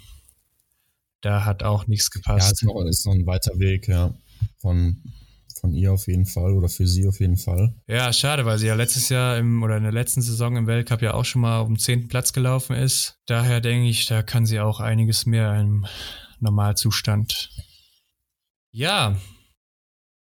[1.21, 2.47] da hat auch nichts gepasst.
[2.47, 4.13] Ja, ist noch, ist noch ein weiter Weg, ja,
[4.57, 5.01] von
[5.61, 7.75] von ihr auf jeden Fall oder für sie auf jeden Fall.
[7.87, 11.01] Ja, schade, weil sie ja letztes Jahr im oder in der letzten Saison im Weltcup
[11.01, 13.19] ja auch schon mal um zehnten Platz gelaufen ist.
[13.27, 15.85] Daher denke ich, da kann sie auch einiges mehr im
[16.39, 17.51] Normalzustand.
[18.71, 19.15] Ja,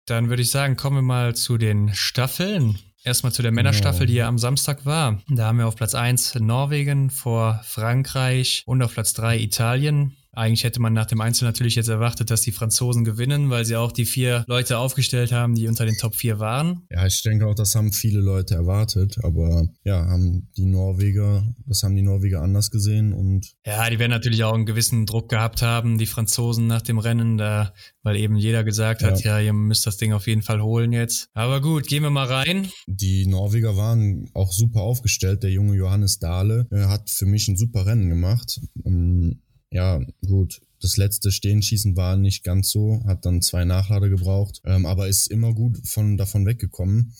[0.07, 2.79] dann würde ich sagen, kommen wir mal zu den Staffeln.
[3.05, 5.23] Erstmal zu der Männerstaffel, die ja am Samstag war.
[5.29, 10.17] Da haben wir auf Platz 1 Norwegen vor Frankreich und auf Platz 3 Italien.
[10.37, 13.77] Eigentlich hätte man nach dem Einzel natürlich jetzt erwartet, dass die Franzosen gewinnen, weil sie
[13.77, 16.83] auch die vier Leute aufgestellt haben, die unter den Top 4 waren.
[16.91, 21.83] Ja, ich denke auch, das haben viele Leute erwartet, aber ja, haben die Norweger, das
[21.83, 23.55] haben die Norweger anders gesehen und.
[23.65, 27.39] Ja, die werden natürlich auch einen gewissen Druck gehabt haben, die Franzosen nach dem Rennen,
[27.39, 27.73] da,
[28.03, 30.93] weil eben jeder gesagt hat, ja, ja ihr müsst das Ding auf jeden Fall holen
[30.93, 31.31] jetzt.
[31.33, 32.69] Aber gut, gehen wir mal rein.
[32.87, 35.43] Die Norweger waren auch super aufgestellt.
[35.43, 38.61] Der junge Johannes Dahle äh, hat für mich ein super Rennen gemacht.
[38.85, 40.61] Ähm, ja, gut.
[40.81, 45.27] Das letzte Stehenschießen war nicht ganz so, hat dann zwei Nachlader gebraucht, ähm, aber ist
[45.29, 47.15] immer gut von, davon weggekommen.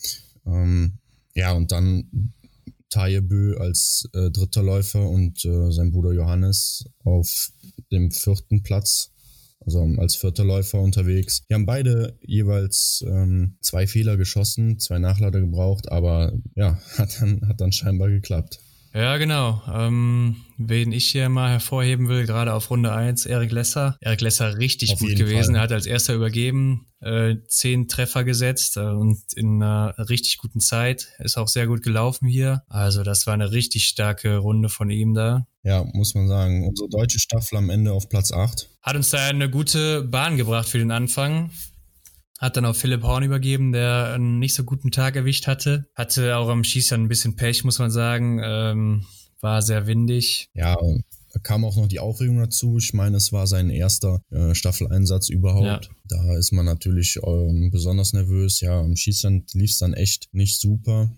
[0.45, 0.99] Ähm,
[1.33, 2.33] ja, und dann
[2.89, 7.51] Tajebö als äh, dritter Läufer und äh, sein Bruder Johannes auf
[7.91, 9.11] dem vierten Platz,
[9.59, 11.43] also als vierter Läufer unterwegs.
[11.49, 17.47] Die haben beide jeweils ähm, zwei Fehler geschossen, zwei Nachlader gebraucht, aber ja, hat dann,
[17.47, 18.59] hat dann scheinbar geklappt.
[18.97, 19.61] Ja, genau.
[19.71, 23.95] Ähm, wen ich hier mal hervorheben will, gerade auf Runde 1, Erik Lesser.
[24.01, 25.53] Erik Lesser richtig auf gut gewesen.
[25.53, 25.57] Fall.
[25.57, 30.59] Er hat als erster übergeben, äh, zehn Treffer gesetzt äh, und in einer richtig guten
[30.61, 31.09] Zeit.
[31.19, 32.63] Ist auch sehr gut gelaufen hier.
[32.69, 35.45] Also das war eine richtig starke Runde von ihm da.
[35.61, 36.67] Ja, muss man sagen.
[36.67, 38.67] Unsere deutsche Staffel am Ende auf Platz 8.
[38.81, 41.51] Hat uns da eine gute Bahn gebracht für den Anfang.
[42.39, 45.87] Hat dann auf Philipp Horn übergeben, der einen nicht so guten Tag erwischt hatte.
[45.95, 48.39] Hatte auch am Schießern ein bisschen Pech, muss man sagen.
[48.43, 49.05] Ähm,
[49.41, 50.49] war sehr windig.
[50.53, 50.75] Ja,
[51.33, 52.77] da kam auch noch die Aufregung dazu.
[52.77, 55.65] Ich meine, es war sein erster äh, Staffeleinsatz überhaupt.
[55.65, 55.81] Ja.
[56.05, 58.61] Da ist man natürlich ähm, besonders nervös.
[58.61, 61.11] Ja, am Schießstand lief es dann echt nicht super.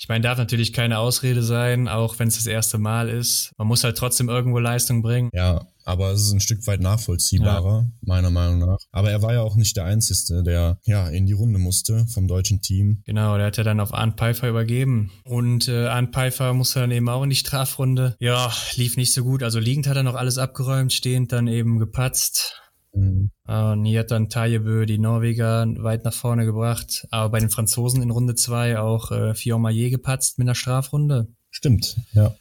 [0.00, 3.52] Ich meine, darf natürlich keine Ausrede sein, auch wenn es das erste Mal ist.
[3.58, 5.28] Man muss halt trotzdem irgendwo Leistung bringen.
[5.34, 7.92] Ja, aber es ist ein Stück weit nachvollziehbarer, ja.
[8.00, 8.78] meiner Meinung nach.
[8.92, 12.28] Aber er war ja auch nicht der Einzige, der ja in die Runde musste vom
[12.28, 13.02] deutschen Team.
[13.04, 15.10] Genau, der hat ja dann auf Arndt Pfeiffer übergeben.
[15.24, 18.16] Und äh, Arndt Pfeiffer musste dann eben auch in die Strafrunde.
[18.20, 19.42] Ja, lief nicht so gut.
[19.42, 22.58] Also liegend hat er noch alles abgeräumt, stehend dann eben gepatzt.
[22.92, 23.30] Mhm.
[23.46, 27.06] Und hier hat dann Tajebö die Norweger weit nach vorne gebracht.
[27.10, 31.28] Aber bei den Franzosen in Runde zwei auch äh, Fion Maillet gepatzt mit einer Strafrunde.
[31.50, 32.34] Stimmt, ja.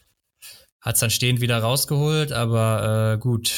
[0.82, 3.52] Hat es dann stehend wieder rausgeholt, aber äh, gut,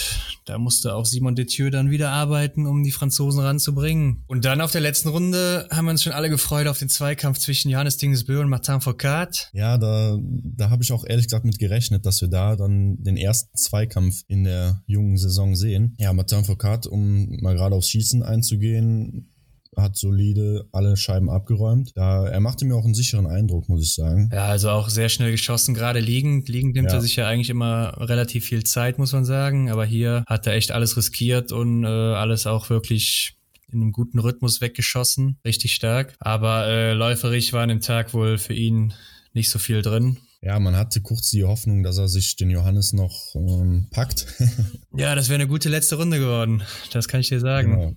[0.46, 4.24] da musste auch Simon Detieu dann wieder arbeiten, um die Franzosen ranzubringen.
[4.28, 7.38] Und dann auf der letzten Runde haben wir uns schon alle gefreut auf den Zweikampf
[7.38, 9.50] zwischen Johannes Dingesbö und Martin Foucault.
[9.54, 13.18] Ja, da, da habe ich auch ehrlich gesagt mit gerechnet, dass wir da dann den
[13.18, 15.96] ersten Zweikampf in der jungen Saison sehen.
[16.00, 19.31] Ja, Martin Foucault, um mal gerade aufs Schießen einzugehen,
[19.78, 21.92] hat solide alle Scheiben abgeräumt.
[21.96, 24.30] Da, er machte mir auch einen sicheren Eindruck, muss ich sagen.
[24.34, 26.50] Ja, also auch sehr schnell geschossen, gerade liegend.
[26.50, 26.98] Liegend nimmt ja.
[26.98, 29.72] er sich ja eigentlich immer relativ viel Zeit, muss man sagen.
[29.72, 33.38] Aber hier hat er echt alles riskiert und äh, alles auch wirklich
[33.72, 35.40] in einem guten Rhythmus weggeschossen.
[35.46, 36.16] Richtig stark.
[36.20, 38.94] Aber äh, läuferig war an dem Tag wohl für ihn
[39.34, 40.18] nicht so viel drin.
[40.42, 44.26] Ja, man hatte kurz die Hoffnung, dass er sich den Johannes noch ähm, packt.
[44.98, 46.64] ja, das wäre eine gute letzte Runde geworden.
[46.92, 47.72] Das kann ich dir sagen.
[47.72, 47.94] Genau.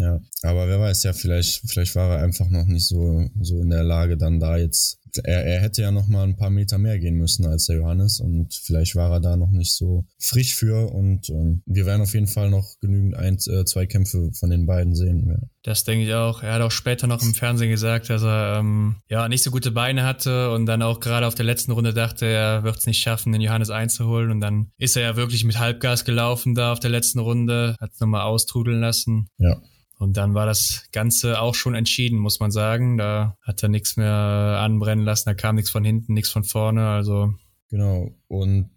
[0.00, 3.68] Ja, aber wer weiß ja, vielleicht, vielleicht war er einfach noch nicht so, so in
[3.68, 4.98] der Lage, dann da jetzt.
[5.24, 8.20] Er, er hätte ja noch mal ein paar Meter mehr gehen müssen als der Johannes
[8.20, 12.14] und vielleicht war er da noch nicht so frisch für und ähm, wir werden auf
[12.14, 15.26] jeden Fall noch genügend ein, äh, zwei Kämpfe von den beiden sehen.
[15.28, 15.48] Ja.
[15.62, 16.42] Das denke ich auch.
[16.42, 19.72] Er hat auch später noch im Fernsehen gesagt, dass er ähm, ja nicht so gute
[19.72, 23.00] Beine hatte und dann auch gerade auf der letzten Runde dachte, er wird es nicht
[23.00, 24.30] schaffen, den Johannes einzuholen.
[24.30, 27.90] Und dann ist er ja wirklich mit Halbgas gelaufen da auf der letzten Runde, hat
[27.92, 29.28] es nochmal austrudeln lassen.
[29.38, 29.60] Ja.
[30.00, 32.96] Und dann war das Ganze auch schon entschieden, muss man sagen.
[32.96, 36.88] Da hat er nichts mehr anbrennen lassen, da kam nichts von hinten, nichts von vorne.
[36.88, 37.34] Also
[37.70, 38.10] Genau.
[38.26, 38.70] Und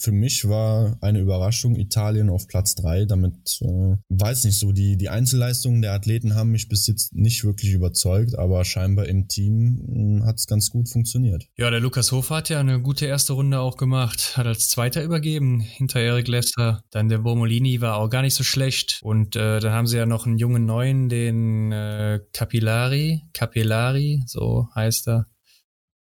[0.00, 3.06] für mich war eine Überraschung Italien auf Platz drei.
[3.06, 7.42] Damit, äh, weiß nicht so, die, die Einzelleistungen der Athleten haben mich bis jetzt nicht
[7.44, 11.46] wirklich überzeugt, aber scheinbar im Team äh, hat es ganz gut funktioniert.
[11.56, 15.02] Ja, der Lukas Hofer hat ja eine gute erste Runde auch gemacht, hat als Zweiter
[15.02, 16.82] übergeben hinter Erik Lester.
[16.90, 19.00] Dann der Bomolini war auch gar nicht so schlecht.
[19.02, 24.68] Und äh, dann haben sie ja noch einen jungen Neuen, den äh, Capillari, Capillari, so
[24.74, 25.26] heißt er.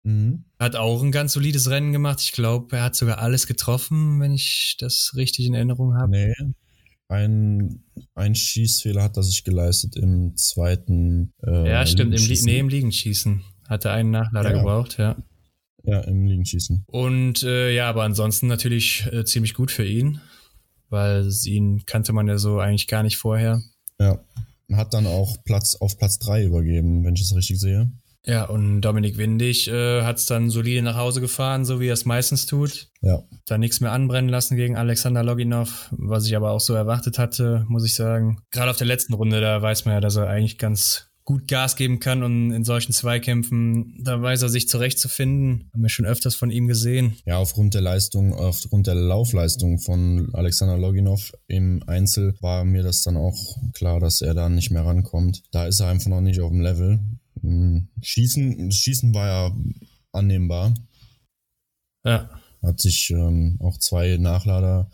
[0.03, 0.45] Mhm.
[0.59, 2.19] Hat auch ein ganz solides Rennen gemacht.
[2.21, 6.11] Ich glaube, er hat sogar alles getroffen, wenn ich das richtig in Erinnerung habe.
[6.11, 6.33] Nee.
[7.07, 11.33] Ein, ein Schießfehler hat er sich geleistet im zweiten.
[11.41, 13.41] Äh, ja, stimmt, im, nee, im Liegenschießen.
[13.69, 14.57] Hat er einen Nachlader ja.
[14.57, 15.15] gebraucht, ja.
[15.83, 16.83] Ja, im Liegenschießen.
[16.87, 20.19] Und äh, ja, aber ansonsten natürlich äh, ziemlich gut für ihn,
[20.89, 23.61] weil ihn kannte man ja so eigentlich gar nicht vorher.
[23.99, 24.19] Ja,
[24.73, 27.89] hat dann auch Platz auf Platz 3 übergeben, wenn ich es richtig sehe.
[28.29, 31.93] Ja, und Dominik Windig äh, hat es dann solide nach Hause gefahren, so wie er
[31.93, 32.89] es meistens tut.
[33.01, 33.23] Ja.
[33.47, 37.65] Da nichts mehr anbrennen lassen gegen Alexander Loginov, was ich aber auch so erwartet hatte,
[37.69, 38.37] muss ich sagen.
[38.51, 41.75] Gerade auf der letzten Runde, da weiß man ja, dass er eigentlich ganz gut Gas
[41.75, 45.69] geben kann und in solchen Zweikämpfen, da weiß er sich zurechtzufinden.
[45.73, 47.17] Haben wir schon öfters von ihm gesehen.
[47.25, 53.01] Ja, aufgrund der Leistung, aufgrund der Laufleistung von Alexander Loginov im Einzel war mir das
[53.03, 53.37] dann auch
[53.73, 55.41] klar, dass er da nicht mehr rankommt.
[55.51, 56.99] Da ist er einfach noch nicht auf dem Level.
[57.41, 59.57] Hm, Schießen, Schießen war ja
[60.11, 60.73] annehmbar.
[62.03, 62.29] Ja.
[62.61, 64.89] Hat sich ähm, auch zwei Nachlader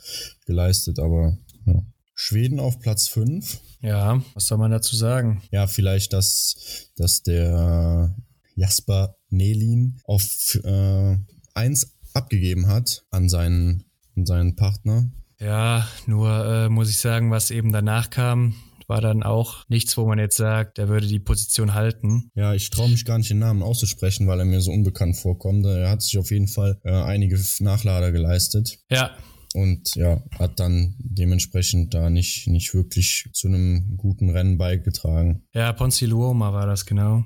[0.45, 1.84] geleistet, aber ja.
[2.13, 3.60] Schweden auf Platz 5.
[3.81, 5.41] Ja, was soll man dazu sagen?
[5.51, 8.15] Ja, vielleicht, dass, dass der
[8.55, 11.17] Jasper Nelin auf äh,
[11.53, 15.12] 1 abgegeben hat an seinen, an seinen Partner.
[15.39, 18.55] Ja, nur äh, muss ich sagen, was eben danach kam,
[18.88, 22.32] war dann auch nichts, wo man jetzt sagt, er würde die Position halten.
[22.36, 25.65] Ja, ich traue mich gar nicht den Namen auszusprechen, weil er mir so unbekannt vorkommt.
[25.65, 28.80] Er hat sich auf jeden Fall äh, einige Nachlader geleistet.
[28.89, 29.12] Ja,
[29.56, 35.43] und ja, hat dann dementsprechend da nicht, nicht wirklich zu einem guten Rennen beigetragen.
[35.54, 37.26] Ja, Ponzi Luoma war das genau.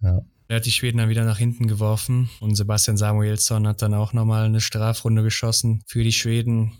[0.00, 0.20] Ja.
[0.48, 4.12] Er hat die Schweden dann wieder nach hinten geworfen und Sebastian Samuelsson hat dann auch
[4.12, 6.72] nochmal eine Strafrunde geschossen für die Schweden,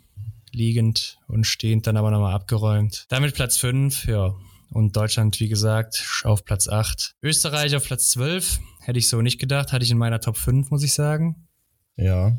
[0.55, 3.07] liegend und stehend dann aber nochmal abgeräumt.
[3.09, 4.35] Damit Platz 5, ja.
[4.71, 7.15] Und Deutschland, wie gesagt, auf Platz 8.
[7.23, 8.61] Österreich auf Platz 12.
[8.81, 11.49] Hätte ich so nicht gedacht, hatte ich in meiner Top 5, muss ich sagen.
[11.97, 12.39] Ja,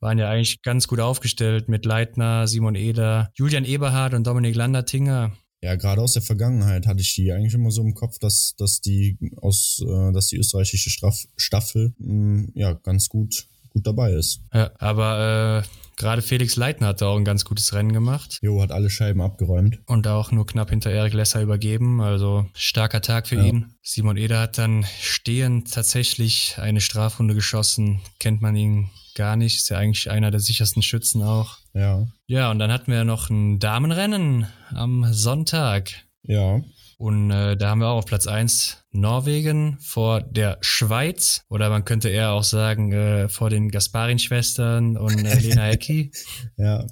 [0.00, 5.32] waren ja eigentlich ganz gut aufgestellt mit Leitner, Simon Eder, Julian Eberhardt und Dominik Landertinger.
[5.62, 8.80] Ja, gerade aus der Vergangenheit hatte ich die eigentlich immer so im Kopf, dass, dass
[8.80, 14.12] die aus, äh, dass die österreichische Straf Staffel mh, mm, ja ganz gut, gut dabei
[14.12, 14.40] ist.
[14.52, 18.38] Ja, aber äh, gerade Felix Leitner hat da auch ein ganz gutes Rennen gemacht.
[18.42, 19.80] Jo, hat alle Scheiben abgeräumt.
[19.86, 22.00] Und auch nur knapp hinter Erik Lesser übergeben.
[22.00, 23.44] Also starker Tag für ja.
[23.44, 23.74] ihn.
[23.82, 28.00] Simon Eder hat dann stehend tatsächlich eine Strafrunde geschossen.
[28.18, 29.58] Kennt man ihn gar nicht.
[29.58, 31.58] Ist ja eigentlich einer der sichersten Schützen auch.
[31.74, 32.06] Ja.
[32.26, 35.92] Ja, und dann hatten wir noch ein Damenrennen am Sonntag.
[36.22, 36.60] Ja.
[36.98, 41.44] Und äh, da haben wir auch auf Platz 1 Norwegen vor der Schweiz.
[41.48, 46.12] Oder man könnte eher auch sagen, äh, vor den Gasparin-Schwestern und äh, Lena Ecki.
[46.56, 46.86] ja.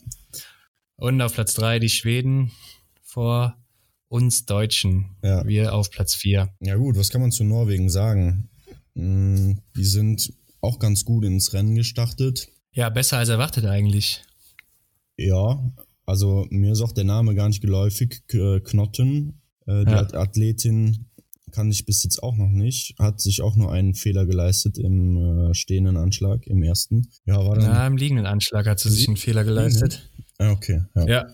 [0.96, 2.52] Und auf Platz 3 die Schweden
[3.02, 3.56] vor
[4.08, 5.16] uns Deutschen.
[5.22, 5.46] Ja.
[5.46, 6.48] Wir auf Platz 4.
[6.60, 8.50] Ja gut, was kann man zu Norwegen sagen?
[8.94, 12.48] Hm, die sind auch ganz gut ins Rennen gestartet.
[12.72, 14.22] Ja, besser als erwartet eigentlich.
[15.16, 15.62] Ja,
[16.06, 18.22] also mir ist auch der Name gar nicht geläufig.
[18.26, 20.14] Knotten, äh, die ja.
[20.14, 21.09] Athletin
[21.50, 22.94] kann ich bis jetzt auch noch nicht.
[22.98, 27.08] Hat sich auch nur einen Fehler geleistet im äh, stehenden Anschlag, im ersten.
[27.24, 27.64] Ja, war dann.
[27.64, 30.10] Ja, im liegenden Anschlag hat sie sich einen Fehler geleistet.
[30.38, 30.82] Ah, okay.
[30.94, 31.06] Ja.
[31.06, 31.26] ja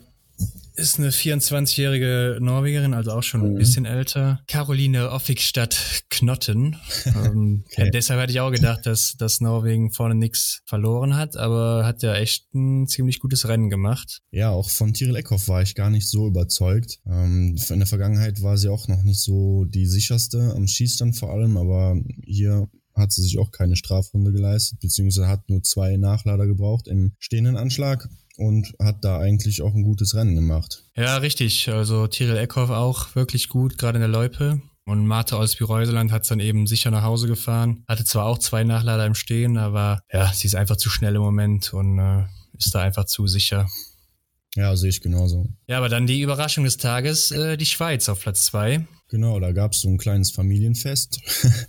[0.77, 3.59] ist eine 24-jährige Norwegerin, also auch schon ein mhm.
[3.59, 4.41] bisschen älter.
[4.47, 6.77] Caroline Offigstadt Knotten.
[7.07, 7.91] ähm, okay.
[7.93, 12.15] Deshalb hatte ich auch gedacht, dass, dass Norwegen vorne nichts verloren hat, aber hat ja
[12.15, 14.21] echt ein ziemlich gutes Rennen gemacht.
[14.31, 16.99] Ja, auch von Tiril Eckhoff war ich gar nicht so überzeugt.
[17.07, 21.33] Ähm, in der Vergangenheit war sie auch noch nicht so die sicherste am Schießstand vor
[21.33, 26.47] allem, aber hier hat sie sich auch keine Strafrunde geleistet, beziehungsweise hat nur zwei Nachlader
[26.47, 30.85] gebraucht im stehenden Anschlag und hat da eigentlich auch ein gutes Rennen gemacht.
[30.97, 31.69] Ja, richtig.
[31.69, 34.61] Also Tyrell Eckhoff auch wirklich gut, gerade in der Loipe.
[34.85, 37.83] Und Marte Olsby-Reuseland hat es dann eben sicher nach Hause gefahren.
[37.89, 41.23] Hatte zwar auch zwei Nachlader im Stehen, aber ja, sie ist einfach zu schnell im
[41.23, 42.25] Moment und äh,
[42.57, 43.69] ist da einfach zu sicher.
[44.55, 45.49] Ja, sehe ich genauso.
[45.67, 48.87] Ja, aber dann die Überraschung des Tages, äh, die Schweiz auf Platz zwei.
[49.09, 51.21] Genau, da gab es so ein kleines Familienfest.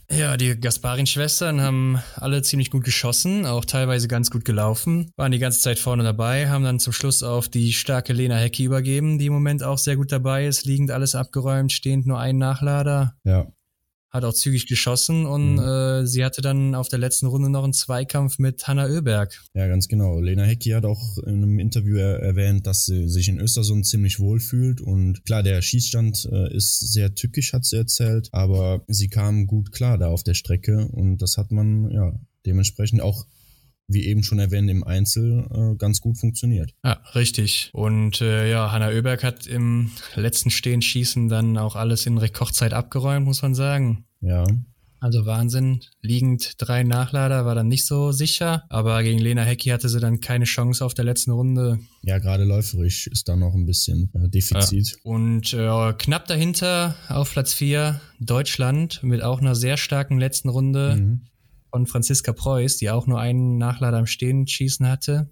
[0.12, 5.40] ja, die Gasparin-Schwestern haben alle ziemlich gut geschossen, auch teilweise ganz gut gelaufen, waren die
[5.40, 9.28] ganze Zeit vorne dabei, haben dann zum Schluss auf die starke Lena Hecki übergeben, die
[9.28, 13.16] im Moment auch sehr gut dabei ist, liegend alles abgeräumt, stehend nur ein Nachlader.
[13.24, 13.48] Ja
[14.10, 15.60] hat auch zügig geschossen und mhm.
[15.60, 19.44] äh, sie hatte dann auf der letzten Runde noch einen Zweikampf mit Hanna Oeberg.
[19.54, 20.20] Ja, ganz genau.
[20.20, 24.20] Lena Hecki hat auch in einem Interview er erwähnt, dass sie sich in Östersund ziemlich
[24.20, 29.10] wohl fühlt und klar, der Schießstand äh, ist sehr tückisch, hat sie erzählt, aber sie
[29.10, 32.14] kam gut klar da auf der Strecke und das hat man ja
[32.46, 33.26] dementsprechend auch
[33.88, 36.74] wie eben schon erwähnt, im Einzel äh, ganz gut funktioniert.
[36.84, 37.70] Ja, richtig.
[37.74, 43.26] Und äh, ja, Hanna Oeberg hat im letzten Stehenschießen dann auch alles in Rekordzeit abgeräumt,
[43.26, 44.06] muss man sagen.
[44.22, 44.46] Ja.
[45.00, 45.82] Also Wahnsinn.
[46.02, 50.22] Liegend drei Nachlader war dann nicht so sicher, aber gegen Lena Hecki hatte sie dann
[50.22, 51.80] keine Chance auf der letzten Runde.
[52.02, 54.90] Ja, gerade läuferisch ist da noch ein bisschen äh, Defizit.
[54.90, 54.98] Ja.
[55.04, 60.96] Und äh, knapp dahinter auf Platz vier Deutschland mit auch einer sehr starken letzten Runde.
[61.00, 61.22] Mhm.
[61.70, 65.30] Von Franziska Preuß, die auch nur einen Nachlader am Stehen schießen hatte.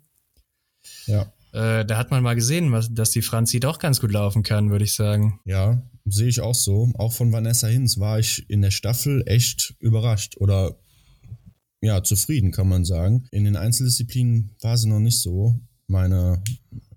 [1.07, 1.33] Ja.
[1.53, 4.69] Äh, da hat man mal gesehen, was, dass die Franzi doch ganz gut laufen kann,
[4.69, 5.39] würde ich sagen.
[5.45, 6.91] Ja, sehe ich auch so.
[6.95, 10.77] Auch von Vanessa Hinz war ich in der Staffel echt überrascht oder
[11.81, 13.27] ja, zufrieden, kann man sagen.
[13.31, 16.43] In den Einzeldisziplinen war sie noch nicht so meine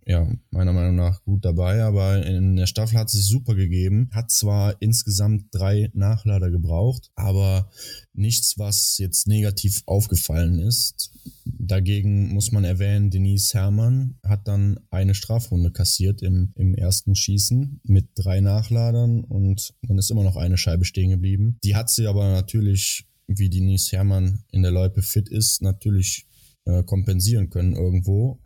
[0.09, 4.09] ja, meiner Meinung nach gut dabei, aber in der Staffel hat es sich super gegeben.
[4.11, 7.70] Hat zwar insgesamt drei Nachlader gebraucht, aber
[8.14, 11.12] nichts, was jetzt negativ aufgefallen ist.
[11.44, 17.82] Dagegen muss man erwähnen, Denise Herrmann hat dann eine Strafrunde kassiert im, im ersten Schießen
[17.84, 21.59] mit drei Nachladern und dann ist immer noch eine Scheibe stehen geblieben.
[21.62, 26.26] Die hat sie aber natürlich, wie Denise Herrmann in der Loipe fit ist, natürlich
[26.64, 28.40] äh, kompensieren können irgendwo.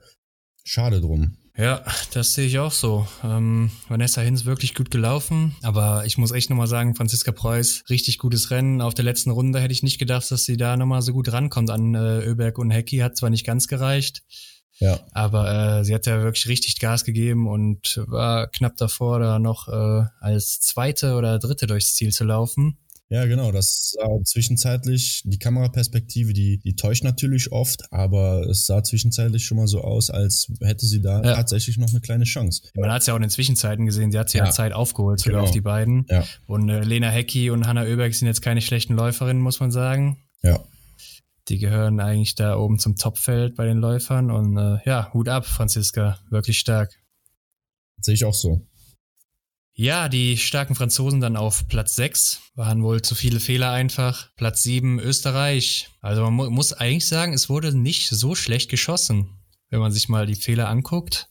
[0.65, 1.37] Schade drum.
[1.57, 1.85] Ja,
[2.15, 3.07] das sehe ich auch so.
[3.23, 8.19] Ähm, Vanessa Hinz wirklich gut gelaufen, aber ich muss echt nochmal sagen, Franziska Preuß, richtig
[8.19, 8.81] gutes Rennen.
[8.81, 11.69] Auf der letzten Runde hätte ich nicht gedacht, dass sie da nochmal so gut rankommt
[11.69, 12.99] an äh, Öberg und Hecki.
[12.99, 14.23] Hat zwar nicht ganz gereicht,
[14.79, 14.99] ja.
[15.13, 19.69] aber äh, sie hat ja wirklich richtig Gas gegeben und war knapp davor, da noch
[19.69, 22.79] äh, als Zweite oder Dritte durchs Ziel zu laufen.
[23.13, 23.53] Ja, genau.
[23.53, 29.59] Das sah zwischenzeitlich, die Kameraperspektive, die, die täuscht natürlich oft, aber es sah zwischenzeitlich schon
[29.59, 31.35] mal so aus, als hätte sie da ja.
[31.35, 32.63] tatsächlich noch eine kleine Chance.
[32.75, 34.73] Man hat es ja auch in den Zwischenzeiten gesehen, sie hat sich ja, ja Zeit
[34.73, 35.45] aufgeholt, sogar genau.
[35.45, 36.07] auf die beiden.
[36.09, 36.25] Ja.
[36.47, 40.17] Und äh, Lena Hecki und Hanna Oeberg sind jetzt keine schlechten Läuferinnen, muss man sagen.
[40.43, 40.61] Ja.
[41.49, 45.45] Die gehören eigentlich da oben zum Topfeld bei den Läufern und äh, ja, Hut ab,
[45.45, 46.99] Franziska, wirklich stark.
[48.01, 48.67] Sehe ich auch so.
[49.75, 54.29] Ja, die starken Franzosen dann auf Platz 6 waren wohl zu viele Fehler einfach.
[54.37, 55.89] Platz 7 Österreich.
[56.01, 59.31] Also man mu muss eigentlich sagen, es wurde nicht so schlecht geschossen,
[59.71, 61.29] wenn man sich mal die Fehler anguckt.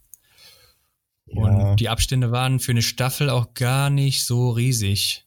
[1.27, 1.41] Ja.
[1.41, 5.25] Und die Abstände waren für eine Staffel auch gar nicht so riesig,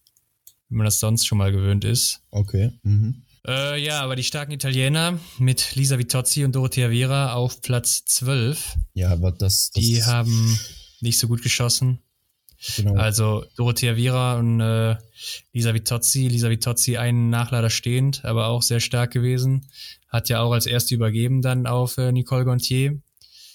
[0.68, 2.20] wie man das sonst schon mal gewöhnt ist.
[2.30, 2.72] Okay.
[2.82, 3.22] Mhm.
[3.46, 8.76] Äh, ja, aber die starken Italiener mit Lisa Vitozzi und Dorothea Vera auf Platz 12.
[8.94, 10.58] Ja, aber das, das die haben
[11.00, 12.00] nicht so gut geschossen.
[12.76, 12.94] Genau.
[12.94, 14.96] Also Dorothea Viera und äh,
[15.52, 16.28] Lisa Vitozzi.
[16.28, 19.66] Lisa Vitozzi einen Nachlader stehend, aber auch sehr stark gewesen.
[20.08, 23.00] Hat ja auch als erste übergeben dann auf äh, Nicole Gontier.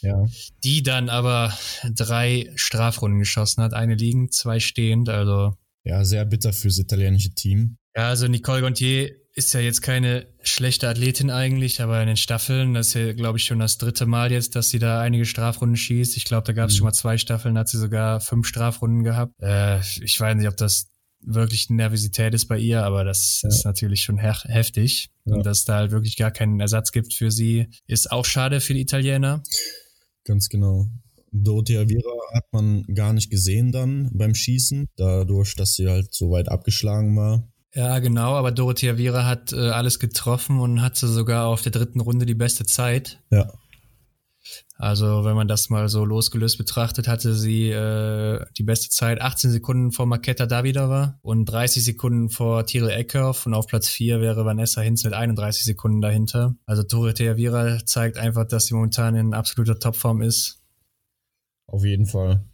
[0.01, 0.25] Ja.
[0.63, 1.53] Die dann aber
[1.93, 3.73] drei Strafrunden geschossen hat.
[3.73, 5.09] Eine liegend, zwei stehend.
[5.09, 5.55] Also.
[5.83, 7.77] Ja, sehr bitter fürs italienische Team.
[7.95, 12.73] Ja, also Nicole Gontier ist ja jetzt keine schlechte Athletin eigentlich, aber in den Staffeln,
[12.73, 15.77] das ist ja, glaube ich, schon das dritte Mal jetzt, dass sie da einige Strafrunden
[15.77, 16.17] schießt.
[16.17, 16.77] Ich glaube, da gab es mhm.
[16.77, 19.33] schon mal zwei Staffeln, hat sie sogar fünf Strafrunden gehabt.
[19.41, 20.89] Äh, ich weiß nicht, ob das
[21.21, 23.49] wirklich Nervosität ist bei ihr, aber das ja.
[23.49, 25.09] ist natürlich schon he heftig.
[25.23, 25.35] Ja.
[25.35, 28.73] Und dass da halt wirklich gar keinen Ersatz gibt für sie, ist auch schade für
[28.73, 29.41] die Italiener.
[30.25, 30.89] Ganz genau.
[31.31, 36.29] Dorothea Vira hat man gar nicht gesehen dann beim Schießen, dadurch, dass sie halt so
[36.31, 37.47] weit abgeschlagen war.
[37.75, 41.99] Ja, genau, aber Dorothea Viera hat äh, alles getroffen und hatte sogar auf der dritten
[41.99, 43.19] Runde die beste Zeit.
[43.29, 43.51] Ja.
[44.77, 49.51] Also, wenn man das mal so losgelöst betrachtet, hatte sie äh, die beste Zeit 18
[49.51, 54.45] Sekunden vor Maketa Davidova und 30 Sekunden vor Tyrell Eckhoff und auf Platz 4 wäre
[54.45, 56.55] Vanessa Hinz mit 31 Sekunden dahinter.
[56.65, 60.61] Also Dorothea Viera zeigt einfach, dass sie momentan in absoluter Topform ist.
[61.67, 62.45] Auf jeden Fall.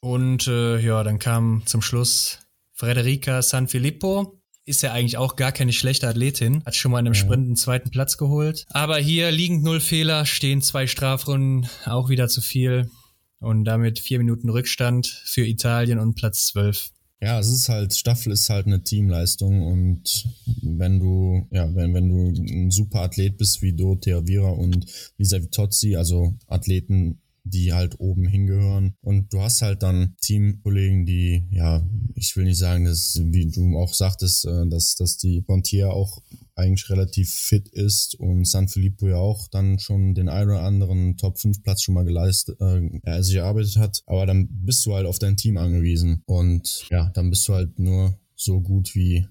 [0.00, 2.41] Und äh, ja, dann kam zum Schluss
[2.82, 7.14] Frederica Sanfilippo ist ja eigentlich auch gar keine schlechte Athletin, hat schon mal in einem.
[7.14, 8.64] Sprint einen zweiten Platz geholt.
[8.70, 12.90] Aber hier liegend null Fehler, stehen zwei Strafrunden, auch wieder zu viel.
[13.38, 16.90] Und damit vier Minuten Rückstand für Italien und Platz zwölf.
[17.20, 20.28] Ja, es ist halt, Staffel ist halt eine Teamleistung und
[20.60, 24.86] wenn du, ja, wenn, wenn du ein super Athlet bist wie Dorothea Vira und
[25.18, 27.21] Lisa Vitozzi, also Athleten,
[27.52, 28.94] die halt oben hingehören.
[29.00, 33.78] Und du hast halt dann Teamkollegen, die, ja, ich will nicht sagen, dass, wie du
[33.78, 36.22] auch sagtest, äh, dass, dass die Pontier auch
[36.54, 41.16] eigentlich relativ fit ist und San Filippo ja auch dann schon den einen oder anderen
[41.16, 44.02] Top 5 Platz schon mal geleistet, äh, sich erarbeitet hat.
[44.06, 46.22] Aber dann bist du halt auf dein Team angewiesen.
[46.26, 49.26] Und ja, dann bist du halt nur so gut wie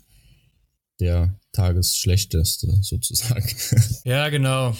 [1.00, 3.48] der Tagesschlechteste sozusagen.
[4.06, 4.76] Ja, genau.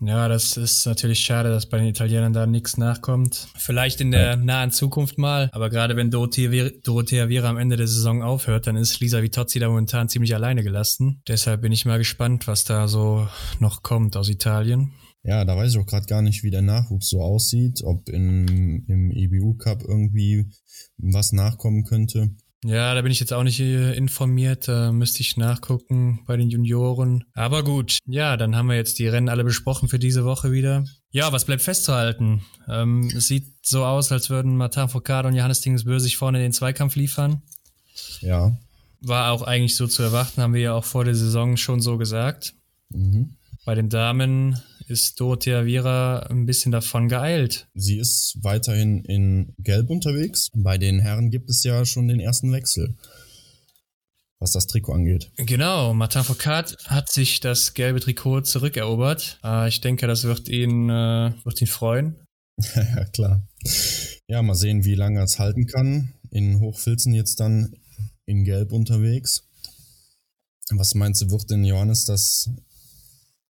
[0.00, 3.48] Ja, das ist natürlich schade, dass bei den Italienern da nichts nachkommt.
[3.56, 8.22] Vielleicht in der nahen Zukunft mal, aber gerade wenn Dorothea, Vera am Ende der Saison
[8.22, 11.22] aufhört, dann ist Lisa Vitozzi da momentan ziemlich alleine gelassen.
[11.26, 13.28] Deshalb bin ich mal gespannt, was da so
[13.58, 14.92] noch kommt aus Italien.
[15.24, 18.84] Ja, da weiß ich auch gerade gar nicht, wie der Nachwuchs so aussieht, ob in,
[18.86, 20.46] im EBU Cup irgendwie
[20.96, 22.30] was nachkommen könnte.
[22.64, 24.66] Ja, da bin ich jetzt auch nicht äh, informiert.
[24.66, 27.24] Da müsste ich nachgucken bei den Junioren.
[27.34, 30.84] Aber gut, ja, dann haben wir jetzt die Rennen alle besprochen für diese Woche wieder.
[31.10, 32.42] Ja, was bleibt festzuhalten?
[32.68, 36.52] Ähm, es sieht so aus, als würden Martin Foucault und Johannes Dingsbö sich vorne den
[36.52, 37.42] Zweikampf liefern.
[38.20, 38.56] Ja.
[39.00, 41.98] war auch eigentlich so zu erwarten, haben wir ja auch vor der Saison schon so
[41.98, 42.54] gesagt.
[42.90, 43.36] Mhm.
[43.64, 47.68] Bei den Damen ist Dorothea Viera ein bisschen davon geeilt.
[47.74, 50.48] Sie ist weiterhin in Gelb unterwegs.
[50.54, 52.96] Bei den Herren gibt es ja schon den ersten Wechsel,
[54.38, 55.30] was das Trikot angeht.
[55.36, 59.38] Genau, Martin Foucault hat sich das gelbe Trikot zurückerobert.
[59.44, 62.16] Äh, ich denke, das wird ihn, äh, wird ihn freuen.
[62.74, 63.46] ja, klar.
[64.26, 66.14] Ja, mal sehen, wie lange es halten kann.
[66.30, 67.74] In Hochfilzen jetzt dann
[68.26, 69.44] in Gelb unterwegs.
[70.70, 72.50] Was meinst du, wird denn Johannes das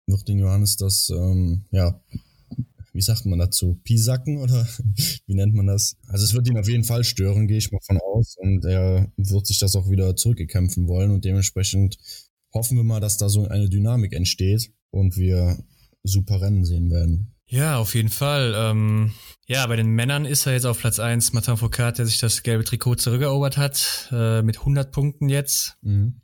[0.09, 2.01] wird den Johannes das, ähm, ja,
[2.93, 4.67] wie sagt man dazu, Pisacken oder
[5.27, 5.95] wie nennt man das?
[6.07, 8.35] Also es wird ihn auf jeden Fall stören, gehe ich mal von aus.
[8.37, 11.11] Und er wird sich das auch wieder zurückgekämpfen wollen.
[11.11, 11.97] Und dementsprechend
[12.53, 15.63] hoffen wir mal, dass da so eine Dynamik entsteht und wir
[16.03, 17.35] super Rennen sehen werden.
[17.47, 18.53] Ja, auf jeden Fall.
[18.55, 19.11] Ähm,
[19.47, 22.43] ja, bei den Männern ist er jetzt auf Platz 1 Martin Foucault, der sich das
[22.43, 25.77] gelbe Trikot zurückerobert hat, äh, mit 100 Punkten jetzt.
[25.81, 26.21] Mhm.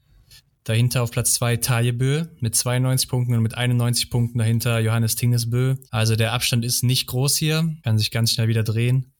[0.66, 5.76] Dahinter auf Platz 2 Tajebö mit 92 Punkten und mit 91 Punkten dahinter Johannes Tingesbö.
[5.91, 9.13] Also der Abstand ist nicht groß hier, kann sich ganz schnell wieder drehen.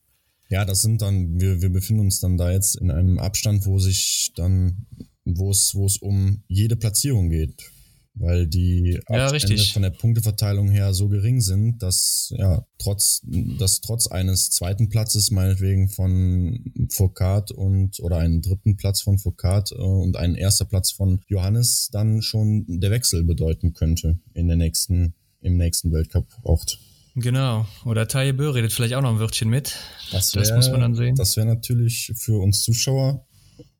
[0.50, 3.80] Ja, das sind dann, wir, wir befinden uns dann da jetzt in einem Abstand, wo
[3.80, 4.86] sich dann,
[5.24, 7.72] wo es, wo es um jede Platzierung geht
[8.16, 13.82] weil die ja, Abstände von der Punkteverteilung her so gering sind, dass ja trotz dass
[13.82, 19.76] trotz eines zweiten Platzes meinetwegen von Foucault und oder einen dritten Platz von Foucault äh,
[19.76, 25.14] und ein erster Platz von Johannes dann schon der Wechsel bedeuten könnte in der nächsten
[25.42, 26.80] im nächsten Weltcup-Ort.
[27.16, 27.66] Genau.
[27.86, 29.78] Oder Taye Bö redet vielleicht auch noch ein Wörtchen mit.
[30.12, 31.16] Das, wär, das muss man dann sehen.
[31.16, 33.26] Das wäre natürlich für uns Zuschauer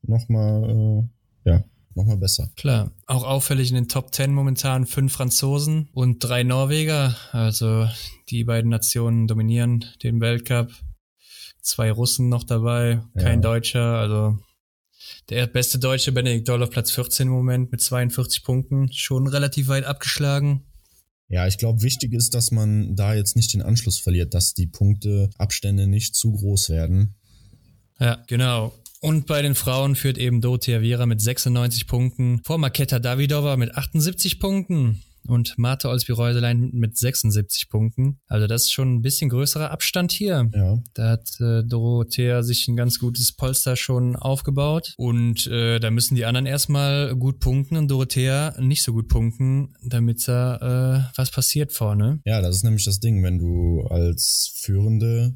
[0.02, 1.08] nochmal,
[1.44, 1.64] äh, ja,
[1.96, 2.50] nochmal besser.
[2.56, 2.92] Klar.
[3.06, 7.16] Auch auffällig in den Top Ten momentan fünf Franzosen und drei Norweger.
[7.32, 7.88] Also
[8.28, 10.70] die beiden Nationen dominieren den Weltcup.
[11.60, 13.48] Zwei Russen noch dabei, kein ja.
[13.50, 13.98] Deutscher.
[13.98, 14.38] Also
[15.28, 18.92] der beste Deutsche, Benedikt Doll auf Platz 14 im Moment mit 42 Punkten.
[18.92, 20.62] Schon relativ weit abgeschlagen.
[21.28, 24.68] Ja, ich glaube, wichtig ist, dass man da jetzt nicht den Anschluss verliert, dass die
[24.68, 27.16] Punkteabstände nicht zu groß werden.
[27.98, 28.72] Ja, genau.
[29.00, 33.74] Und bei den Frauen führt eben Dorothea Viera mit 96 Punkten vor Maketa Davidova mit
[33.74, 38.20] 78 Punkten und Martha Olsby-Reuselein mit 76 Punkten.
[38.26, 40.48] Also das ist schon ein bisschen größerer Abstand hier.
[40.54, 40.78] Ja.
[40.94, 46.14] Da hat äh, Dorothea sich ein ganz gutes Polster schon aufgebaut und äh, da müssen
[46.14, 51.30] die anderen erstmal gut punkten und Dorothea nicht so gut punkten, damit da äh, was
[51.30, 52.20] passiert vorne.
[52.24, 55.34] Ja, das ist nämlich das Ding, wenn du als Führende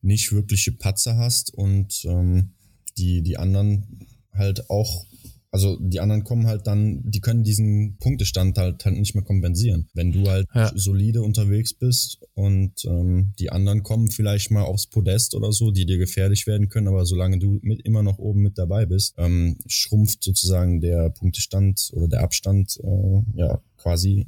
[0.00, 2.54] nicht wirkliche Patzer hast und ähm,
[2.98, 5.06] die, die anderen halt auch,
[5.50, 9.88] also die anderen kommen halt dann, die können diesen Punktestand halt, halt nicht mehr kompensieren.
[9.94, 10.70] Wenn du halt ja.
[10.74, 15.86] solide unterwegs bist und ähm, die anderen kommen vielleicht mal aufs Podest oder so, die
[15.86, 19.56] dir gefährlich werden können, aber solange du mit immer noch oben mit dabei bist, ähm,
[19.66, 24.26] schrumpft sozusagen der Punktestand oder der Abstand äh, ja quasi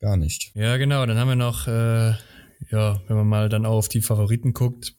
[0.00, 0.52] gar nicht.
[0.54, 1.04] Ja, genau.
[1.04, 2.12] Dann haben wir noch, äh,
[2.70, 4.94] ja, wenn man mal dann auf die Favoriten guckt,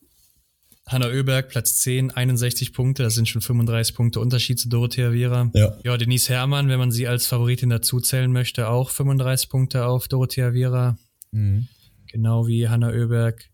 [0.86, 3.02] Hanna Oeberg, Platz 10, 61 Punkte.
[3.02, 5.50] Das sind schon 35 Punkte Unterschied zu Dorothea Viera.
[5.54, 5.76] Ja.
[5.82, 10.52] ja, Denise Herrmann, wenn man sie als Favoritin dazuzählen möchte, auch 35 Punkte auf Dorothea
[10.52, 10.98] Viera.
[11.30, 11.68] Mhm.
[12.06, 13.50] Genau wie Hanna Oeberg.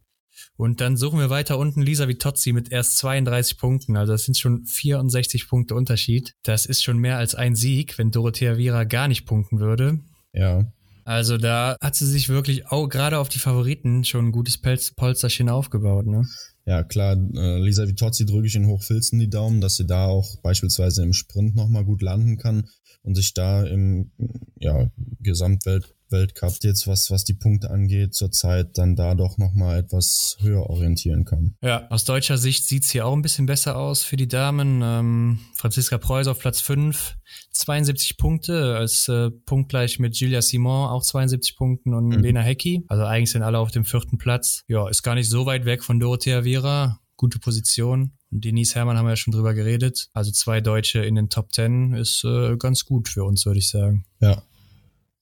[0.56, 3.96] Und dann suchen wir weiter unten Lisa Vitozzi mit erst 32 Punkten.
[3.96, 6.34] Also das sind schon 64 Punkte Unterschied.
[6.42, 10.00] Das ist schon mehr als ein Sieg, wenn Dorothea Viera gar nicht punkten würde.
[10.32, 10.72] Ja.
[11.04, 15.48] Also da hat sie sich wirklich auch gerade auf die Favoriten schon ein gutes Polsterchen
[15.48, 16.26] aufgebaut, ne?
[16.66, 20.36] Ja, klar, äh, Lisa Vitozzi drücke ich in Hochfilzen die Daumen, dass sie da auch
[20.42, 22.68] beispielsweise im Sprint nochmal gut landen kann
[23.02, 24.12] und sich da im
[24.58, 24.90] ja,
[25.20, 30.68] Gesamtwelt Weltcup jetzt, was, was die Punkte angeht, zurzeit dann da doch nochmal etwas höher
[30.68, 31.54] orientieren kann.
[31.62, 34.80] Ja, aus deutscher Sicht sieht's hier auch ein bisschen besser aus für die Damen.
[34.82, 37.16] Ähm, Franziska Preuß auf Platz 5,
[37.52, 42.20] 72 Punkte, als äh, punktgleich mit Julia Simon auch 72 Punkten und mhm.
[42.20, 42.84] Lena Hecki.
[42.88, 44.64] Also eigentlich sind alle auf dem vierten Platz.
[44.68, 47.00] Ja, ist gar nicht so weit weg von Dorothea Vera.
[47.16, 48.12] Gute Position.
[48.30, 50.08] Und Denise Herrmann haben wir ja schon drüber geredet.
[50.14, 53.68] Also zwei Deutsche in den Top Ten ist äh, ganz gut für uns, würde ich
[53.68, 54.06] sagen.
[54.20, 54.42] Ja,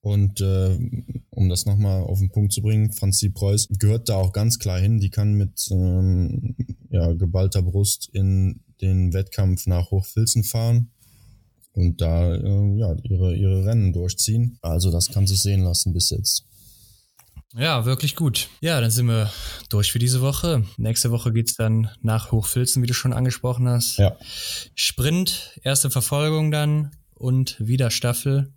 [0.01, 0.79] und äh,
[1.31, 4.79] um das nochmal auf den Punkt zu bringen, Franzi Preuß gehört da auch ganz klar
[4.79, 5.01] hin.
[5.01, 6.57] Die kann mit ähm,
[6.91, 10.91] ja, geballter Brust in den Wettkampf nach Hochfilzen fahren
[11.73, 14.59] und da äh, ja, ihre, ihre Rennen durchziehen.
[14.63, 16.45] Also das kann sich sehen lassen bis jetzt.
[17.57, 18.49] Ja, wirklich gut.
[18.61, 19.33] Ja, dann sind wir
[19.71, 20.65] durch für diese Woche.
[20.77, 23.97] Nächste Woche geht's dann nach Hochfilzen, wie du schon angesprochen hast.
[23.99, 24.17] Ja.
[24.75, 28.53] Sprint, erste Verfolgung dann und wieder Staffel.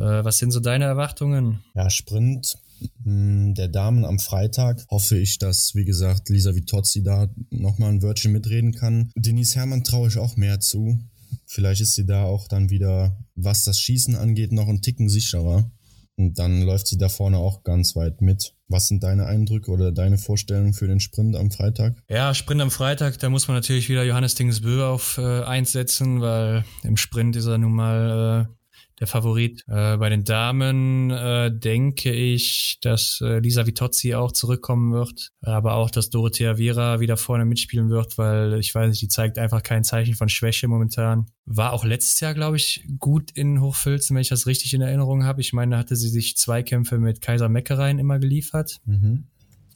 [0.00, 1.60] Äh, was sind so deine Erwartungen?
[1.74, 2.56] Ja, Sprint
[3.04, 8.02] hm, der Damen am Freitag hoffe ich, dass, wie gesagt, Lisa Vitozzi da nochmal ein
[8.02, 9.10] Wörtchen mitreden kann.
[9.14, 10.98] Denise Herrmann traue ich auch mehr zu.
[11.46, 15.70] Vielleicht ist sie da auch dann wieder, was das Schießen angeht, noch ein Ticken sicherer.
[16.16, 18.54] Und dann läuft sie da vorne auch ganz weit mit.
[18.68, 22.02] Was sind deine Eindrücke oder deine Vorstellungen für den Sprint am Freitag?
[22.08, 26.20] Ja, Sprint am Freitag, da muss man natürlich wieder Johannes Dingsbö auf äh, eins setzen,
[26.20, 28.59] weil im Sprint ist er nun mal äh,
[29.00, 29.64] der Favorit.
[29.66, 35.74] Äh, bei den Damen äh, denke ich, dass äh, Lisa Vitozzi auch zurückkommen wird, aber
[35.74, 39.62] auch, dass Dorothea Vera wieder vorne mitspielen wird, weil ich weiß nicht, die zeigt einfach
[39.62, 41.26] kein Zeichen von Schwäche momentan.
[41.46, 45.24] War auch letztes Jahr, glaube ich, gut in Hochfilzen, wenn ich das richtig in Erinnerung
[45.24, 45.40] habe.
[45.40, 48.80] Ich meine, da hatte sie sich Zweikämpfe mit Kaiser Meckereien immer geliefert.
[48.84, 49.24] Mhm.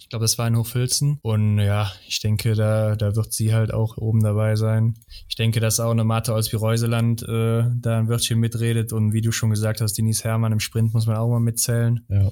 [0.05, 1.19] Ich glaube, das war in Hochfilzen.
[1.23, 4.99] Und ja, ich denke, da, da wird sie halt auch oben dabei sein.
[5.31, 8.93] Ich denke, dass auch eine Martha Olsby-Reuseland äh, da ein Wörtchen mitredet.
[8.93, 12.05] Und wie du schon gesagt hast, Denise Herrmann im Sprint muss man auch mal mitzählen.
[12.11, 12.31] Ja.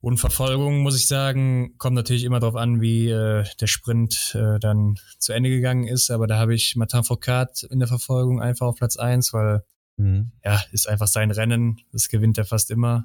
[0.00, 4.58] Und Verfolgung, muss ich sagen, kommt natürlich immer darauf an, wie äh, der Sprint äh,
[4.58, 6.10] dann zu Ende gegangen ist.
[6.10, 9.64] Aber da habe ich Martin Foucault in der Verfolgung einfach auf Platz eins, weil
[9.98, 10.32] mhm.
[10.42, 11.82] ja, ist einfach sein Rennen.
[11.92, 13.04] Das gewinnt er fast immer.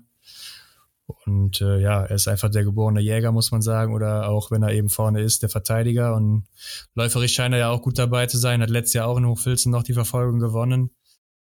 [1.25, 3.93] Und äh, ja, er ist einfach der geborene Jäger, muss man sagen.
[3.93, 6.15] Oder auch wenn er eben vorne ist, der Verteidiger.
[6.15, 6.47] Und
[6.95, 8.61] läuferisch scheint er ja auch gut dabei zu sein.
[8.61, 10.91] Hat letztes Jahr auch in Hochfilzen noch die Verfolgung gewonnen.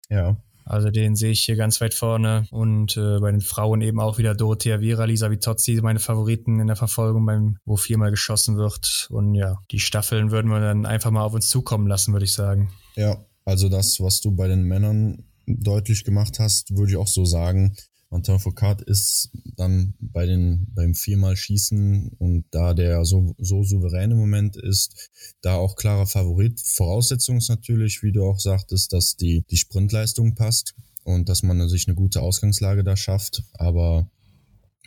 [0.08, 0.36] Ja.
[0.64, 2.46] Also den sehe ich hier ganz weit vorne.
[2.50, 6.68] Und äh, bei den Frauen eben auch wieder Dorothea Vera, Lisa Vitozzi, meine Favoriten in
[6.68, 9.08] der Verfolgung, beim, wo viermal geschossen wird.
[9.10, 12.32] Und ja, die Staffeln würden wir dann einfach mal auf uns zukommen lassen, würde ich
[12.32, 12.72] sagen.
[12.94, 17.24] Ja, also das, was du bei den Männern deutlich gemacht hast, würde ich auch so
[17.24, 17.74] sagen.
[18.10, 24.16] Martin Foucault ist dann bei den, beim viermal Schießen und da der so, so souveräne
[24.16, 25.10] Moment ist,
[25.42, 26.60] da auch klarer Favorit.
[26.60, 31.68] Voraussetzung ist natürlich, wie du auch sagtest, dass die, die Sprintleistung passt und dass man
[31.68, 33.44] sich eine gute Ausgangslage da schafft.
[33.52, 34.10] Aber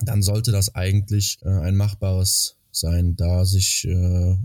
[0.01, 4.35] dann sollte das eigentlich äh, ein machbares sein, da sich äh,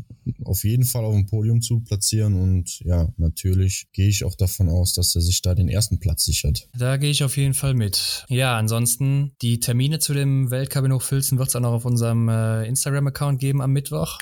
[0.45, 2.35] auf jeden Fall auf dem Podium zu platzieren.
[2.35, 6.25] Und ja, natürlich gehe ich auch davon aus, dass er sich da den ersten Platz
[6.25, 6.69] sichert.
[6.77, 8.25] Da gehe ich auf jeden Fall mit.
[8.29, 12.29] Ja, ansonsten die Termine zu dem Weltcup in Hochfilzen wird es auch noch auf unserem
[12.29, 14.19] äh, Instagram-Account geben am Mittwoch.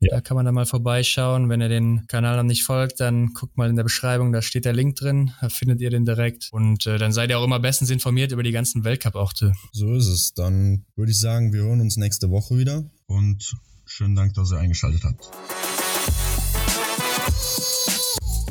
[0.00, 0.16] Ja.
[0.16, 1.48] Da kann man da mal vorbeischauen.
[1.48, 4.66] Wenn ihr den Kanal noch nicht folgt, dann guckt mal in der Beschreibung, da steht
[4.66, 6.48] der Link drin, da findet ihr den direkt.
[6.52, 9.52] Und äh, dann seid ihr auch immer bestens informiert über die ganzen Weltcup-Orte.
[9.72, 10.34] So ist es.
[10.34, 12.84] Dann würde ich sagen, wir hören uns nächste Woche wieder.
[13.06, 15.30] Und schönen Dank, dass ihr eingeschaltet habt.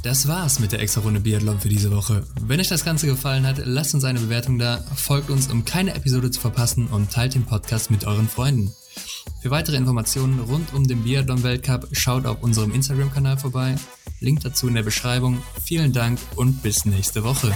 [0.01, 2.27] Das war's mit der extra Runde Biathlon für diese Woche.
[2.39, 5.95] Wenn euch das Ganze gefallen hat, lasst uns eine Bewertung da, folgt uns, um keine
[5.95, 8.71] Episode zu verpassen und teilt den Podcast mit euren Freunden.
[9.41, 13.75] Für weitere Informationen rund um den Biathlon-Weltcup schaut auf unserem Instagram-Kanal vorbei.
[14.19, 15.41] Link dazu in der Beschreibung.
[15.63, 17.53] Vielen Dank und bis nächste Woche.